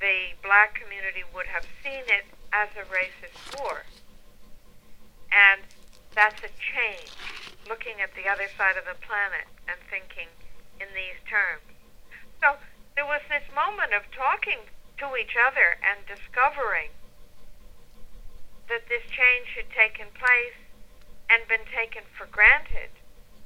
the 0.03 0.35
black 0.43 0.75
community 0.75 1.23
would 1.31 1.47
have 1.47 1.63
seen 1.79 2.03
it 2.11 2.27
as 2.51 2.67
a 2.75 2.83
racist 2.91 3.39
war. 3.55 3.87
And 5.31 5.63
that's 6.11 6.43
a 6.43 6.51
change, 6.59 7.15
looking 7.71 8.03
at 8.03 8.11
the 8.11 8.27
other 8.27 8.51
side 8.59 8.75
of 8.75 8.83
the 8.83 8.99
planet 8.99 9.47
and 9.71 9.79
thinking 9.87 10.27
in 10.83 10.91
these 10.91 11.15
terms. 11.23 11.63
So 12.43 12.59
there 12.99 13.07
was 13.07 13.23
this 13.31 13.47
moment 13.55 13.95
of 13.95 14.03
talking 14.11 14.67
to 14.99 15.15
each 15.15 15.39
other 15.39 15.79
and 15.79 16.03
discovering 16.03 16.91
that 18.69 18.87
this 18.89 19.03
change 19.09 19.53
had 19.55 19.69
taken 19.69 20.07
place 20.13 20.57
and 21.29 21.47
been 21.47 21.65
taken 21.69 22.03
for 22.17 22.25
granted. 22.27 22.89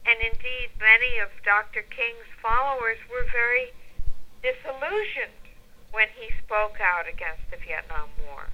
And 0.06 0.18
indeed, 0.20 0.72
many 0.80 1.20
of 1.20 1.30
Dr. 1.44 1.84
King's 1.84 2.30
followers 2.42 2.98
were 3.12 3.26
very 3.32 3.72
disillusioned 4.42 5.40
when 5.92 6.08
he 6.16 6.32
spoke 6.44 6.80
out 6.82 7.08
against 7.08 7.44
the 7.52 7.58
Vietnam 7.58 8.10
War. 8.26 8.48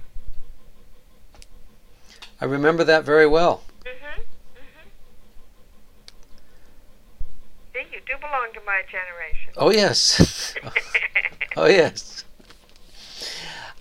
I 2.40 2.44
remember 2.44 2.84
that 2.84 3.04
very 3.04 3.26
well. 3.26 3.62
Mm-hmm. 3.84 4.20
Mm-hmm. 4.20 4.88
See, 7.72 7.94
you 7.94 8.00
do 8.06 8.18
belong 8.20 8.48
to 8.54 8.60
my 8.66 8.82
generation. 8.90 9.52
Oh, 9.56 9.70
yes. 9.70 10.54
oh, 11.56 11.66
yes. 11.66 12.24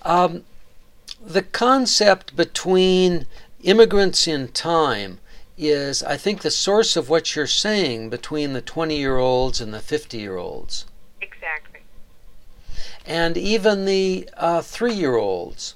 Um, 0.03 0.43
the 1.25 1.41
concept 1.41 2.35
between 2.35 3.25
immigrants 3.63 4.27
in 4.27 4.49
time 4.49 5.19
is, 5.57 6.03
I 6.03 6.17
think, 6.17 6.41
the 6.41 6.51
source 6.51 6.95
of 6.95 7.09
what 7.09 7.35
you're 7.35 7.47
saying 7.47 8.09
between 8.09 8.53
the 8.53 8.61
20 8.61 8.95
year 8.95 9.17
olds 9.17 9.59
and 9.59 9.73
the 9.73 9.79
50 9.79 10.17
year 10.17 10.37
olds. 10.37 10.85
exactly. 11.21 11.81
And 13.05 13.37
even 13.37 13.85
the 13.85 14.29
uh, 14.37 14.61
three 14.61 14.93
year 14.93 15.15
olds 15.15 15.75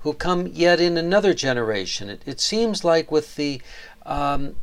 who 0.00 0.12
come 0.14 0.46
yet 0.46 0.80
in 0.80 0.96
another 0.96 1.34
generation. 1.34 2.08
It, 2.08 2.22
it 2.24 2.40
seems 2.40 2.84
like 2.84 3.10
with 3.10 3.34
the 3.34 3.60
um, 4.06 4.54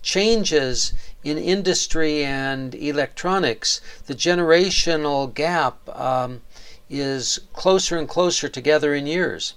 changes 0.00 0.94
in 1.22 1.36
industry 1.36 2.24
and 2.24 2.74
electronics, 2.74 3.82
the 4.06 4.14
generational 4.14 5.32
gap 5.32 5.86
um, 5.90 6.40
is 6.90 7.38
closer 7.54 7.96
and 7.96 8.08
closer 8.08 8.48
together 8.48 8.92
in 8.92 9.06
years. 9.06 9.54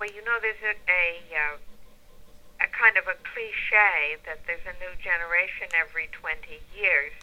Well, 0.00 0.10
you 0.10 0.24
know, 0.26 0.36
there's 0.42 0.60
a, 0.66 0.74
a, 0.90 1.06
uh, 1.30 2.66
a 2.66 2.68
kind 2.74 2.98
of 2.98 3.06
a 3.06 3.14
cliche 3.22 4.18
that 4.26 4.42
there's 4.44 4.66
a 4.66 4.74
new 4.82 4.90
generation 4.98 5.70
every 5.70 6.10
20 6.10 6.58
years, 6.74 7.14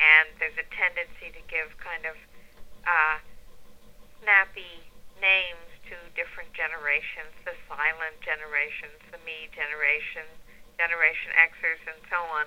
and 0.00 0.26
there's 0.40 0.56
a 0.56 0.64
tendency 0.72 1.28
to 1.36 1.42
give 1.52 1.76
kind 1.76 2.08
of 2.08 2.16
uh, 2.88 3.20
snappy 4.24 4.88
names 5.20 5.68
to 5.92 5.94
different 6.16 6.48
generations 6.56 7.32
the 7.44 7.52
silent 7.68 8.16
generations, 8.24 8.96
the 9.12 9.20
me 9.28 9.52
generation, 9.52 10.24
Generation 10.80 11.34
Xers, 11.36 11.82
and 11.90 12.00
so 12.08 12.18
on. 12.32 12.46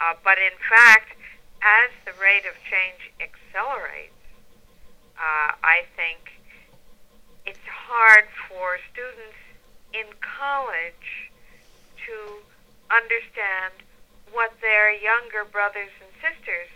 Uh, 0.00 0.16
but 0.24 0.38
in 0.38 0.56
fact, 0.64 1.14
as 1.62 1.90
the 2.08 2.14
rate 2.16 2.48
of 2.48 2.56
change 2.64 3.12
accelerates, 3.20 4.15
uh, 5.18 5.52
I 5.62 5.84
think 5.96 6.40
it's 7.46 7.66
hard 7.66 8.24
for 8.48 8.78
students 8.92 9.38
in 9.92 10.06
college 10.20 11.30
to 12.06 12.42
understand 12.90 13.72
what 14.32 14.52
their 14.60 14.92
younger 14.92 15.44
brothers 15.50 15.90
and 16.00 16.10
sisters 16.20 16.68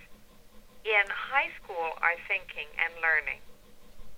in 0.85 1.05
high 1.11 1.51
school 1.63 1.93
are 2.01 2.17
thinking 2.27 2.67
and 2.79 2.93
learning. 3.03 3.41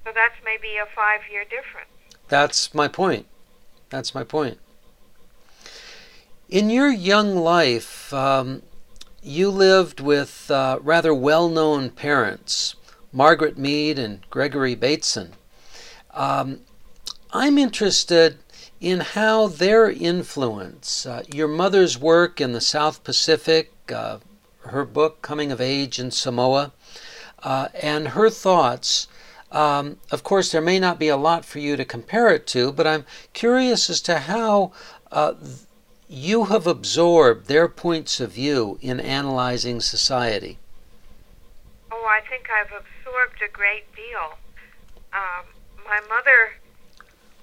So 0.04 0.12
that's 0.14 0.36
maybe 0.44 0.76
a 0.76 0.86
five 0.94 1.20
year 1.30 1.44
difference. 1.44 1.90
That's 2.28 2.74
my 2.74 2.88
point. 2.88 3.26
That's 3.90 4.14
my 4.14 4.24
point. 4.24 4.58
In 6.48 6.70
your 6.70 6.90
young 6.90 7.36
life, 7.36 8.12
um, 8.12 8.62
you 9.22 9.50
lived 9.50 10.00
with 10.00 10.50
uh, 10.50 10.78
rather 10.82 11.14
well 11.14 11.48
known 11.48 11.90
parents, 11.90 12.74
Margaret 13.12 13.58
Mead 13.58 13.98
and 13.98 14.20
Gregory 14.30 14.74
Bateson. 14.74 15.34
Um, 16.14 16.60
I'm 17.32 17.58
interested 17.58 18.38
in 18.80 19.00
how 19.00 19.46
their 19.46 19.90
influence, 19.90 21.06
uh, 21.06 21.22
your 21.32 21.48
mother's 21.48 21.98
work 21.98 22.40
in 22.40 22.52
the 22.52 22.60
South 22.60 23.04
Pacific, 23.04 23.72
uh, 23.94 24.18
her 24.66 24.84
book 24.84 25.22
Coming 25.22 25.52
of 25.52 25.60
Age 25.60 25.98
in 25.98 26.10
Samoa, 26.10 26.72
uh, 27.42 27.68
and 27.80 28.08
her 28.08 28.30
thoughts. 28.30 29.08
Um, 29.50 29.98
of 30.10 30.22
course, 30.22 30.50
there 30.50 30.60
may 30.60 30.78
not 30.78 30.98
be 30.98 31.08
a 31.08 31.16
lot 31.16 31.44
for 31.44 31.58
you 31.58 31.76
to 31.76 31.84
compare 31.84 32.28
it 32.30 32.46
to, 32.48 32.72
but 32.72 32.86
I'm 32.86 33.04
curious 33.32 33.90
as 33.90 34.00
to 34.02 34.20
how 34.20 34.72
uh, 35.10 35.34
you 36.08 36.44
have 36.44 36.66
absorbed 36.66 37.46
their 37.46 37.68
points 37.68 38.20
of 38.20 38.32
view 38.32 38.78
in 38.80 39.00
analyzing 39.00 39.80
society. 39.80 40.58
Oh, 41.90 42.04
I 42.06 42.20
think 42.28 42.48
I've 42.50 42.72
absorbed 43.02 43.42
a 43.42 43.50
great 43.50 43.84
deal. 43.94 44.38
Um, 45.12 45.44
my 45.84 46.00
mother 46.08 46.54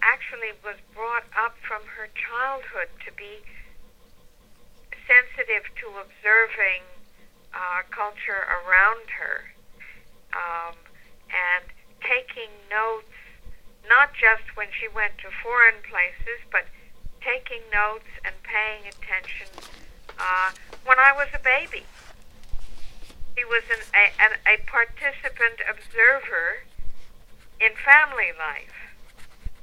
actually 0.01 0.55
was 0.63 0.75
brought 0.95 1.27
up 1.35 1.55
from 1.67 1.83
her 1.99 2.07
childhood 2.15 2.87
to 3.05 3.11
be 3.19 3.43
sensitive 5.03 5.67
to 5.83 5.87
observing 5.99 6.87
uh, 7.51 7.83
culture 7.91 8.47
around 8.47 9.03
her 9.11 9.51
um, 10.31 10.75
and 11.27 11.65
taking 11.99 12.49
notes, 12.69 13.11
not 13.89 14.13
just 14.15 14.55
when 14.55 14.67
she 14.79 14.87
went 14.87 15.17
to 15.19 15.27
foreign 15.43 15.81
places, 15.83 16.39
but 16.51 16.63
taking 17.19 17.59
notes 17.73 18.07
and 18.23 18.33
paying 18.47 18.87
attention 18.87 19.49
uh, 20.15 20.51
when 20.85 20.99
I 20.99 21.11
was 21.11 21.27
a 21.35 21.43
baby. 21.43 21.83
He 23.35 23.45
was 23.45 23.63
an, 23.71 23.81
a, 23.93 24.05
an, 24.21 24.31
a 24.47 24.55
participant 24.65 25.61
observer 25.69 26.63
in 27.59 27.75
family 27.75 28.31
life. 28.37 28.95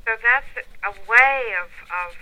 So 0.04 0.14
that's 0.22 0.52
a, 0.84 0.92
way 1.10 1.56
of, 1.58 1.72
of 1.90 2.14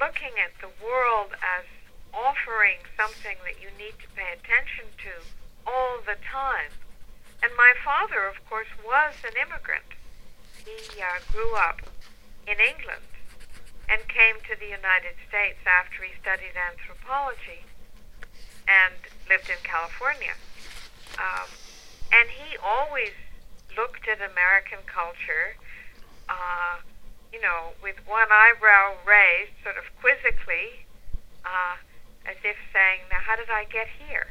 looking 0.00 0.34
at 0.42 0.50
the 0.58 0.72
world 0.82 1.36
as 1.38 1.64
offering 2.12 2.82
something 2.96 3.38
that 3.44 3.62
you 3.62 3.70
need 3.78 3.94
to 4.02 4.08
pay 4.16 4.34
attention 4.34 4.90
to 5.06 5.14
all 5.66 6.02
the 6.04 6.18
time. 6.20 6.74
And 7.42 7.52
my 7.56 7.74
father, 7.84 8.26
of 8.26 8.42
course, 8.48 8.70
was 8.84 9.14
an 9.24 9.38
immigrant. 9.38 9.86
He 10.66 11.00
uh, 11.00 11.22
grew 11.30 11.54
up 11.54 11.82
in 12.46 12.58
England 12.58 13.06
and 13.88 14.00
came 14.08 14.42
to 14.46 14.54
the 14.58 14.70
United 14.70 15.18
States 15.28 15.58
after 15.66 16.02
he 16.02 16.14
studied 16.20 16.54
anthropology 16.54 17.66
and 18.66 18.94
lived 19.28 19.50
in 19.50 19.58
California. 19.62 20.34
Um, 21.18 21.48
and 22.12 22.28
he 22.28 22.56
always 22.58 23.12
looked 23.76 24.08
at 24.08 24.18
American 24.18 24.78
culture, 24.86 25.56
uh, 26.28 26.80
you 27.32 27.40
know, 27.40 27.72
with 27.82 27.96
one 28.06 28.28
eyebrow 28.30 28.94
raised, 29.06 29.52
sort 29.62 29.76
of 29.76 29.84
quizzically, 30.00 30.84
uh, 31.44 31.76
as 32.26 32.36
if 32.44 32.56
saying, 32.72 33.00
Now, 33.10 33.18
how 33.20 33.36
did 33.36 33.50
I 33.50 33.64
get 33.64 33.88
here? 34.06 34.28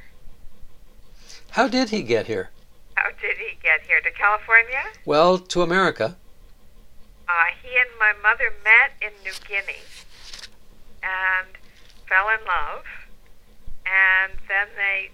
How 1.51 1.67
did 1.67 1.89
he 1.89 2.03
get 2.03 2.27
here? 2.27 2.49
How 2.95 3.09
did 3.09 3.37
he 3.37 3.57
get 3.61 3.81
here? 3.81 4.01
To 4.01 4.11
California? 4.11 4.83
Well, 5.05 5.37
to 5.37 5.61
America. 5.61 6.15
Uh, 7.27 7.33
he 7.63 7.69
and 7.77 7.89
my 7.99 8.13
mother 8.21 8.53
met 8.63 8.91
in 9.01 9.11
New 9.23 9.33
Guinea 9.47 9.81
and 11.01 11.47
fell 12.07 12.27
in 12.29 12.45
love, 12.45 12.83
and 13.85 14.33
then 14.47 14.67
they 14.75 15.11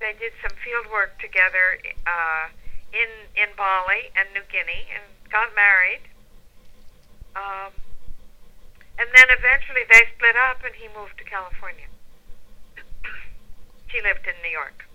they 0.00 0.12
did 0.18 0.32
some 0.42 0.56
field 0.62 0.86
work 0.92 1.18
together 1.20 1.78
uh, 2.06 2.48
in 2.92 3.08
in 3.34 3.48
Bali 3.56 4.12
and 4.14 4.28
New 4.34 4.44
Guinea 4.50 4.86
and 4.94 5.04
got 5.30 5.54
married. 5.54 6.04
Um, 7.36 7.72
and 8.98 9.08
then 9.14 9.26
eventually 9.28 9.82
they 9.90 10.02
split 10.16 10.36
up, 10.36 10.64
and 10.64 10.74
he 10.74 10.88
moved 10.98 11.18
to 11.18 11.24
California. 11.24 11.84
she 13.88 14.00
lived 14.00 14.26
in 14.26 14.34
New 14.42 14.50
York. 14.50 14.86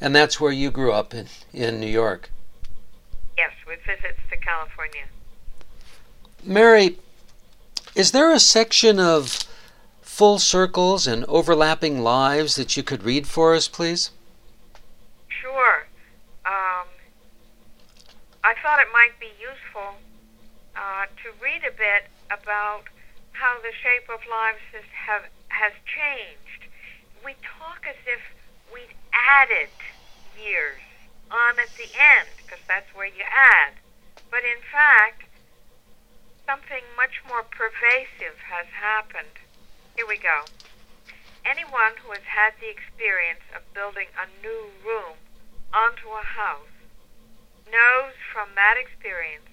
And 0.00 0.16
that's 0.16 0.40
where 0.40 0.52
you 0.52 0.70
grew 0.70 0.92
up 0.92 1.12
in, 1.12 1.26
in 1.52 1.78
New 1.80 1.88
York. 1.88 2.30
Yes, 3.36 3.52
with 3.66 3.80
visits 3.84 4.20
to 4.30 4.36
California. 4.36 5.04
Mary, 6.42 6.98
is 7.94 8.12
there 8.12 8.32
a 8.32 8.40
section 8.40 8.98
of 8.98 9.44
full 10.12 10.38
circles 10.38 11.06
and 11.06 11.24
overlapping 11.24 12.04
lives 12.04 12.54
that 12.56 12.76
you 12.76 12.82
could 12.82 13.02
read 13.02 13.26
for 13.26 13.54
us, 13.54 13.66
please? 13.66 14.10
Sure. 15.40 15.88
Um, 16.44 16.84
I 18.44 18.52
thought 18.60 18.78
it 18.78 18.92
might 18.92 19.16
be 19.18 19.32
useful 19.40 19.96
uh, 20.76 21.08
to 21.24 21.32
read 21.40 21.64
a 21.64 21.72
bit 21.72 22.12
about 22.28 22.92
how 23.32 23.56
the 23.64 23.72
shape 23.72 24.04
of 24.12 24.20
lives 24.28 24.60
has, 24.76 24.84
have, 24.92 25.24
has 25.48 25.72
changed. 25.88 26.68
We 27.24 27.32
talk 27.40 27.88
as 27.88 27.96
if 28.04 28.20
we'd 28.68 28.92
added 29.16 29.72
years 30.36 30.84
on 31.30 31.56
at 31.58 31.72
the 31.80 31.88
end, 31.96 32.28
because 32.36 32.60
that's 32.68 32.92
where 32.94 33.08
you 33.08 33.24
add. 33.32 33.80
But 34.30 34.44
in 34.44 34.60
fact, 34.70 35.24
something 36.44 36.84
much 37.00 37.24
more 37.26 37.42
pervasive 37.42 38.36
has 38.52 38.66
happened. 38.76 39.40
Here 39.94 40.08
we 40.08 40.16
go. 40.16 40.48
Anyone 41.44 42.00
who 42.00 42.12
has 42.16 42.24
had 42.24 42.54
the 42.56 42.72
experience 42.72 43.44
of 43.54 43.74
building 43.74 44.08
a 44.16 44.24
new 44.40 44.72
room 44.80 45.20
onto 45.68 46.08
a 46.08 46.24
house 46.24 46.72
knows 47.68 48.16
from 48.32 48.56
that 48.56 48.80
experience 48.80 49.48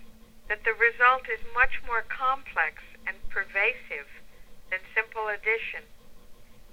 that 0.47 0.63
the 0.63 0.73
result 0.73 1.27
is 1.27 1.43
much 1.53 1.83
more 1.85 2.07
complex 2.07 2.79
and 3.05 3.17
pervasive 3.27 4.07
than 4.71 4.79
simple 4.95 5.27
addition. 5.27 5.83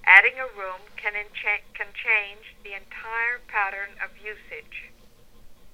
Adding 0.05 0.39
a 0.39 0.47
room 0.55 0.87
can, 0.95 1.19
encha- 1.19 1.67
can 1.75 1.91
change 1.91 2.55
the 2.63 2.71
entire 2.71 3.43
pattern 3.51 3.99
of 3.99 4.15
usage. 4.15 4.95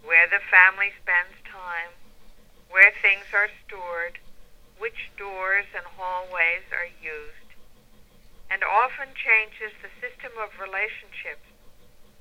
Where 0.01 0.25
the 0.25 0.41
family 0.49 0.89
spends 0.97 1.37
time, 1.45 1.93
where 2.73 2.91
things 3.05 3.29
are 3.33 3.53
stored, 3.65 4.17
which 4.81 5.13
doors 5.15 5.69
and 5.77 5.85
hallways 5.85 6.65
are 6.73 6.89
used, 6.97 7.42
and 8.53 8.61
often 8.61 9.09
changes 9.17 9.73
the 9.81 9.89
system 9.97 10.29
of 10.37 10.61
relationships 10.61 11.49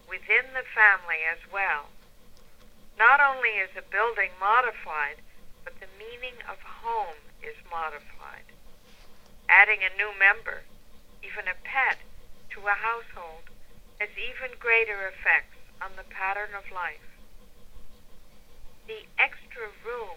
within 0.08 0.48
the 0.56 0.64
family 0.72 1.20
as 1.28 1.44
well. 1.52 1.92
Not 2.96 3.20
only 3.20 3.60
is 3.60 3.76
a 3.76 3.84
building 3.84 4.32
modified, 4.40 5.20
but 5.60 5.76
the 5.76 5.92
meaning 6.00 6.40
of 6.48 6.56
home 6.64 7.20
is 7.44 7.60
modified. 7.68 8.48
Adding 9.52 9.84
a 9.84 9.92
new 10.00 10.08
member, 10.16 10.64
even 11.20 11.52
a 11.52 11.60
pet, 11.68 12.00
to 12.56 12.64
a 12.64 12.80
household 12.80 13.52
has 14.00 14.08
even 14.16 14.56
greater 14.56 15.12
effects 15.12 15.60
on 15.84 15.92
the 16.00 16.08
pattern 16.08 16.56
of 16.56 16.64
life. 16.72 17.12
The 18.88 19.04
extra 19.20 19.68
room 19.84 20.16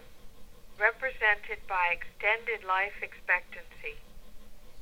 represented 0.80 1.60
by 1.68 1.92
extended 1.92 2.64
life 2.64 3.04
expectancy, 3.04 4.00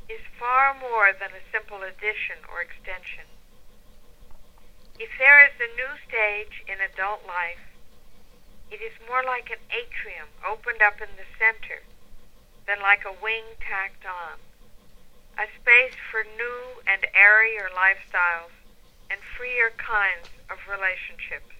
is 0.09 0.21
far 0.39 0.77
more 0.77 1.13
than 1.17 1.33
a 1.33 1.49
simple 1.53 1.81
addition 1.81 2.45
or 2.53 2.61
extension. 2.61 3.25
If 4.99 5.11
there 5.19 5.43
is 5.43 5.57
a 5.59 5.75
new 5.75 5.93
stage 6.07 6.63
in 6.69 6.79
adult 6.81 7.25
life, 7.27 7.63
it 8.71 8.81
is 8.85 8.95
more 9.09 9.25
like 9.25 9.51
an 9.51 9.63
atrium 9.73 10.29
opened 10.45 10.83
up 10.83 11.01
in 11.01 11.11
the 11.17 11.29
center 11.39 11.83
than 12.67 12.81
like 12.81 13.05
a 13.05 13.17
wing 13.23 13.45
tacked 13.61 14.05
on, 14.05 14.41
a 15.39 15.47
space 15.61 15.97
for 16.11 16.25
new 16.25 16.81
and 16.87 17.07
airier 17.15 17.69
lifestyles 17.73 18.55
and 19.11 19.21
freer 19.37 19.73
kinds 19.77 20.31
of 20.49 20.59
relationships. 20.71 21.55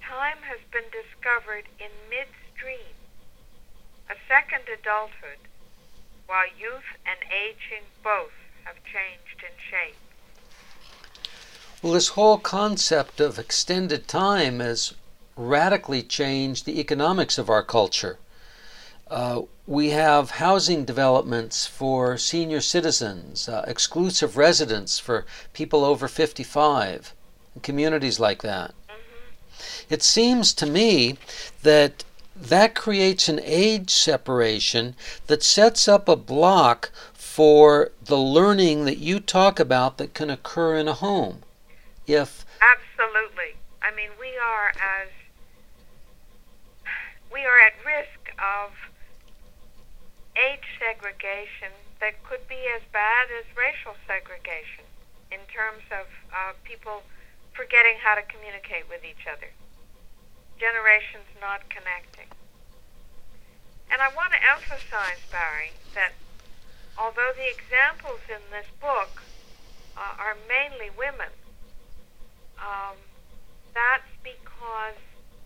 Time 0.00 0.46
has 0.46 0.62
been 0.70 0.86
discovered 0.92 1.66
in 1.80 1.90
midstream 2.08 2.96
a 4.08 4.14
second 4.30 4.62
adulthood, 4.70 5.45
while 6.26 6.46
youth 6.58 6.84
and 7.06 7.18
aging 7.32 7.86
both 8.02 8.32
have 8.64 8.76
changed 8.84 9.42
in 9.42 9.54
shape. 9.70 9.96
Well, 11.82 11.92
this 11.92 12.08
whole 12.08 12.38
concept 12.38 13.20
of 13.20 13.38
extended 13.38 14.08
time 14.08 14.60
has 14.60 14.94
radically 15.36 16.02
changed 16.02 16.64
the 16.64 16.80
economics 16.80 17.38
of 17.38 17.50
our 17.50 17.62
culture. 17.62 18.18
Uh, 19.08 19.42
we 19.66 19.90
have 19.90 20.30
housing 20.32 20.84
developments 20.84 21.66
for 21.66 22.16
senior 22.16 22.60
citizens, 22.60 23.48
uh, 23.48 23.64
exclusive 23.68 24.36
residence 24.36 24.98
for 24.98 25.26
people 25.52 25.84
over 25.84 26.08
55, 26.08 27.14
communities 27.62 28.18
like 28.18 28.42
that. 28.42 28.74
Mm-hmm. 28.88 29.94
It 29.94 30.02
seems 30.02 30.52
to 30.54 30.66
me 30.66 31.18
that 31.62 32.04
that 32.40 32.74
creates 32.74 33.28
an 33.28 33.40
age 33.42 33.90
separation 33.90 34.94
that 35.26 35.42
sets 35.42 35.88
up 35.88 36.08
a 36.08 36.16
block 36.16 36.90
for 37.12 37.92
the 38.04 38.16
learning 38.16 38.84
that 38.84 38.98
you 38.98 39.20
talk 39.20 39.58
about 39.58 39.98
that 39.98 40.14
can 40.14 40.30
occur 40.30 40.76
in 40.76 40.88
a 40.88 40.94
home. 40.94 41.42
If 42.06 42.44
absolutely, 42.60 43.56
I 43.82 43.94
mean, 43.94 44.10
we 44.20 44.36
are 44.36 44.68
as 44.70 45.08
we 47.32 47.40
are 47.40 47.58
at 47.58 47.74
risk 47.84 48.32
of 48.38 48.72
age 50.36 50.64
segregation 50.78 51.72
that 52.00 52.22
could 52.22 52.46
be 52.48 52.60
as 52.76 52.82
bad 52.92 53.28
as 53.38 53.44
racial 53.56 53.96
segregation 54.06 54.84
in 55.32 55.40
terms 55.52 55.82
of 55.90 56.06
uh, 56.32 56.52
people 56.64 57.02
forgetting 57.52 57.96
how 58.04 58.14
to 58.14 58.22
communicate 58.22 58.88
with 58.88 59.04
each 59.04 59.26
other 59.26 59.48
generations 60.58 61.28
not 61.40 61.68
connecting. 61.68 62.28
And 63.90 64.02
I 64.02 64.08
want 64.12 64.32
to 64.32 64.40
emphasize, 64.42 65.22
Barry, 65.30 65.72
that 65.94 66.12
although 66.98 67.32
the 67.36 67.46
examples 67.46 68.20
in 68.28 68.42
this 68.50 68.66
book 68.80 69.22
uh, 69.96 70.18
are 70.18 70.36
mainly 70.48 70.90
women, 70.90 71.30
um, 72.58 72.96
that's 73.72 74.08
because 74.24 74.98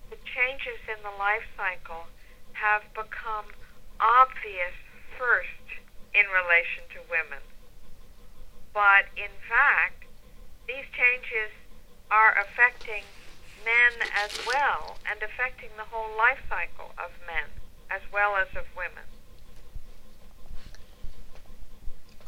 the 0.08 0.18
changes 0.24 0.78
in 0.86 0.98
the 1.02 1.14
life 1.18 1.46
cycle 1.58 2.06
have 2.54 2.82
become 2.94 3.50
obvious 4.00 4.74
first 5.18 5.66
in 6.14 6.26
relation 6.32 6.86
to 6.94 6.98
women. 7.10 7.42
But 8.72 9.10
in 9.18 9.30
fact, 9.46 10.06
these 10.66 10.86
changes 10.94 11.50
are 12.10 12.34
affecting 12.38 13.04
men 13.64 14.08
as 14.16 14.38
well 14.46 14.96
and 15.10 15.22
affecting 15.22 15.70
the 15.76 15.84
whole 15.84 16.16
life 16.16 16.38
cycle 16.48 16.92
of 16.98 17.10
men 17.26 17.48
as 17.90 18.00
well 18.12 18.36
as 18.36 18.48
of 18.56 18.64
women. 18.76 19.04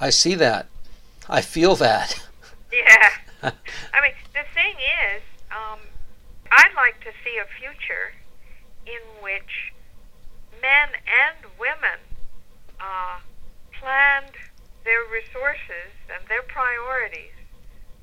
I 0.01 0.11
see 0.11 0.35
that. 0.35 0.67
I 1.29 1.41
feel 1.41 1.77
that. 1.77 2.29
Yeah. 2.73 3.11
I 3.43 4.01
mean, 4.01 4.17
the 4.33 4.49
thing 4.55 4.77
is, 4.81 5.21
um, 5.53 5.79
I'd 6.51 6.73
like 6.75 7.05
to 7.05 7.13
see 7.23 7.37
a 7.37 7.45
future 7.61 8.17
in 8.87 9.03
which 9.23 9.73
men 10.63 10.89
and 11.05 11.53
women 11.61 12.01
uh, 12.81 13.21
planned 13.79 14.33
their 14.85 15.05
resources 15.05 15.93
and 16.09 16.25
their 16.29 16.43
priorities 16.43 17.37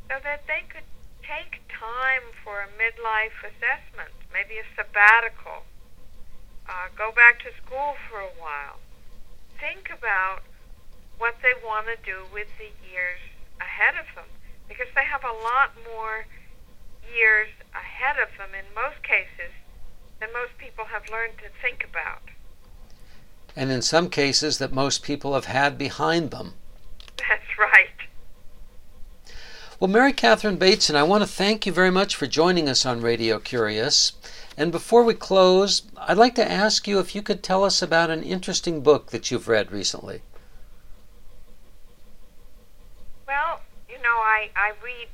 so 0.08 0.18
that 0.24 0.46
they 0.46 0.64
could 0.70 0.86
take 1.30 1.62
time 1.70 2.26
for 2.44 2.66
a 2.66 2.70
midlife 2.74 3.38
assessment, 3.46 4.10
maybe 4.34 4.58
a 4.58 4.66
sabbatical, 4.74 5.62
uh, 6.66 6.90
go 6.98 7.14
back 7.14 7.38
to 7.46 7.54
school 7.62 7.94
for 8.10 8.18
a 8.18 8.34
while, 8.42 8.82
think 9.62 9.94
about 9.94 10.42
what 11.22 11.36
they 11.46 11.54
want 11.62 11.86
to 11.86 11.98
do 12.02 12.26
with 12.34 12.48
the 12.58 12.74
years 12.82 13.22
ahead 13.62 13.94
of 13.94 14.10
them 14.16 14.26
because 14.68 14.88
they 14.96 15.06
have 15.06 15.24
a 15.24 15.36
lot 15.46 15.72
more 15.94 16.26
years 17.14 17.50
ahead 17.74 18.18
of 18.18 18.30
them 18.38 18.50
in 18.58 18.66
most 18.74 19.04
cases 19.04 19.54
than 20.20 20.30
most 20.34 20.58
people 20.58 20.86
have 20.86 21.04
learned 21.12 21.38
to 21.38 21.50
think 21.62 21.86
about. 21.86 22.22
And 23.56 23.72
in 23.72 23.82
some 23.82 24.10
cases, 24.10 24.58
that 24.60 24.72
most 24.72 25.04
people 25.04 25.34
have 25.34 25.46
had 25.46 25.78
behind 25.78 26.32
them. 26.32 26.54
That's 27.18 27.58
right. 27.58 27.99
Well, 29.80 29.90
Mary 29.90 30.12
Catherine 30.12 30.58
Bateson, 30.58 30.98
I 30.98 31.04
want 31.04 31.24
to 31.24 31.30
thank 31.30 31.66
you 31.66 31.72
very 31.72 31.90
much 31.90 32.14
for 32.14 32.28
joining 32.28 32.68
us 32.68 32.86
on 32.86 33.00
Radio 33.00 33.40
Curious. 33.40 34.12
And 34.58 34.74
before 34.74 35.06
we 35.06 35.14
close, 35.14 35.84
I'd 35.96 36.18
like 36.18 36.36
to 36.36 36.52
ask 36.52 36.86
you 36.86 37.00
if 37.00 37.16
you 37.16 37.22
could 37.22 37.42
tell 37.42 37.64
us 37.64 37.82
about 37.82 38.10
an 38.10 38.22
interesting 38.22 38.82
book 38.82 39.12
that 39.12 39.32
you've 39.32 39.48
read 39.48 39.72
recently. 39.72 40.22
Well, 43.26 43.62
you 43.88 43.96
know, 44.00 44.20
I, 44.20 44.50
I 44.54 44.74
read 44.84 45.08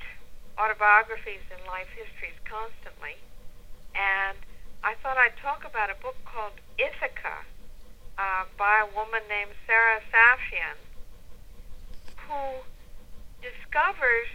autobiographies 0.57 1.45
and 1.55 1.61
life 1.67 1.89
histories 1.95 2.39
constantly, 2.49 3.21
and 3.93 4.35
I 4.83 4.95
thought 4.95 5.15
I'd 5.15 5.37
talk 5.43 5.63
about 5.63 5.91
a 5.91 6.01
book 6.01 6.15
called 6.25 6.53
Ithaka 6.79 7.45
uh, 8.17 8.45
by 8.57 8.81
a 8.81 8.95
woman 8.95 9.21
named 9.29 9.51
Sarah 9.67 10.01
Saffian, 10.09 10.81
who 12.25 12.63
discovers 13.43 14.25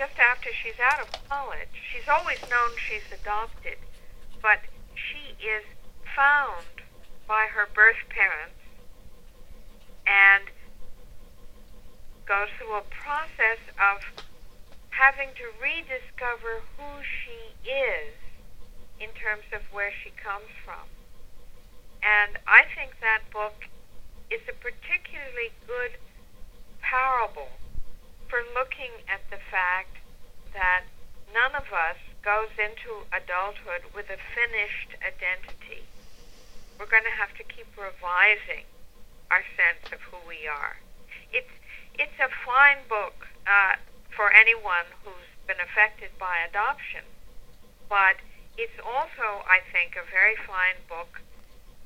just 0.00 0.16
after 0.16 0.48
she's 0.48 0.80
out 0.80 0.96
of 0.96 1.12
college. 1.28 1.76
She's 1.92 2.08
always 2.08 2.40
known 2.48 2.72
she's 2.88 3.04
adopted, 3.12 3.76
but 4.40 4.64
she 4.96 5.36
is 5.36 5.60
found 6.16 6.88
by 7.28 7.52
her 7.52 7.68
birth 7.68 8.00
parents 8.08 8.56
and 10.08 10.48
goes 12.24 12.48
through 12.56 12.80
a 12.80 12.86
process 12.88 13.60
of 13.76 14.00
having 14.88 15.36
to 15.36 15.52
rediscover 15.60 16.64
who 16.80 17.04
she 17.04 17.52
is 17.68 18.16
in 19.04 19.12
terms 19.12 19.44
of 19.52 19.60
where 19.68 19.92
she 19.92 20.08
comes 20.16 20.48
from. 20.64 20.88
And 22.00 22.40
I 22.48 22.64
think 22.72 22.96
that 23.04 23.28
book 23.28 23.68
is 24.32 24.40
a 24.48 24.56
particularly 24.56 25.52
good 25.68 26.00
parable 26.80 27.59
for 28.30 28.38
looking 28.54 28.94
at 29.10 29.26
the 29.28 29.42
fact 29.50 29.98
that 30.54 30.86
none 31.34 31.58
of 31.58 31.66
us 31.74 31.98
goes 32.22 32.54
into 32.54 33.02
adulthood 33.10 33.90
with 33.90 34.06
a 34.06 34.18
finished 34.38 34.94
identity. 35.02 35.82
We're 36.78 36.88
going 36.88 37.04
to 37.04 37.18
have 37.18 37.34
to 37.36 37.44
keep 37.44 37.66
revising 37.74 38.70
our 39.34 39.42
sense 39.58 39.82
of 39.90 39.98
who 40.08 40.16
we 40.24 40.46
are. 40.46 40.78
It's 41.34 41.50
it's 41.98 42.16
a 42.22 42.30
fine 42.46 42.86
book 42.88 43.26
uh, 43.44 43.76
for 44.14 44.32
anyone 44.32 44.86
who's 45.02 45.30
been 45.50 45.60
affected 45.60 46.14
by 46.16 46.46
adoption, 46.46 47.04
but 47.90 48.22
it's 48.56 48.78
also, 48.80 49.44
I 49.44 49.60
think, 49.74 49.98
a 49.98 50.06
very 50.06 50.38
fine 50.46 50.78
book 50.88 51.20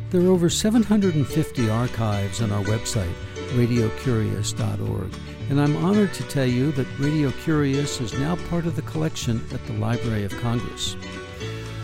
There 0.10 0.22
are 0.22 0.32
over 0.32 0.50
750 0.50 1.70
archives 1.70 2.42
on 2.42 2.52
our 2.52 2.64
website, 2.64 3.14
radiocurious.org, 3.56 5.14
and 5.50 5.62
I'm 5.62 5.78
honored 5.78 6.14
to 6.14 6.24
tell 6.24 6.46
you 6.46 6.74
that 6.74 7.00
Radio 7.00 7.32
Curious 7.32 8.02
is 8.02 8.20
now 8.20 8.36
part 8.50 8.66
of 8.66 8.76
the 8.76 8.82
collection 8.82 9.42
at 9.54 9.66
the 9.68 9.74
Library 9.74 10.26
of 10.26 10.38
Congress. 10.40 10.98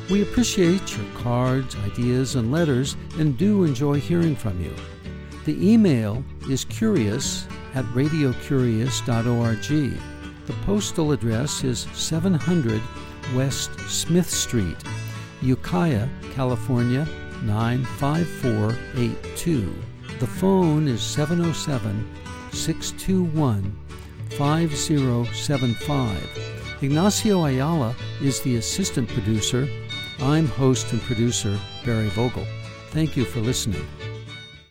We 0.09 0.21
appreciate 0.21 0.97
your 0.97 1.05
cards, 1.15 1.77
ideas, 1.85 2.35
and 2.35 2.51
letters 2.51 2.97
and 3.17 3.37
do 3.37 3.63
enjoy 3.63 4.01
hearing 4.01 4.35
from 4.35 4.61
you. 4.61 4.75
The 5.45 5.71
email 5.71 6.21
is 6.49 6.65
curious 6.65 7.47
at 7.75 7.85
radiocurious.org. 7.85 10.12
The 10.45 10.53
postal 10.65 11.13
address 11.13 11.63
is 11.63 11.87
700 11.93 12.81
West 13.33 13.79
Smith 13.87 14.29
Street, 14.29 14.75
Ukiah, 15.41 16.09
California 16.33 17.07
95482. 17.43 19.73
The 20.19 20.27
phone 20.27 20.89
is 20.89 21.01
707 21.01 22.05
621 22.51 23.73
5075. 24.31 26.39
Ignacio 26.81 27.45
Ayala 27.45 27.95
is 28.21 28.41
the 28.41 28.57
assistant 28.57 29.07
producer. 29.07 29.65
I'm 30.19 30.47
host 30.47 30.91
and 30.91 31.01
producer 31.01 31.57
Barry 31.85 32.09
Vogel. 32.09 32.45
Thank 32.89 33.15
you 33.15 33.23
for 33.23 33.39
listening. 33.39 33.87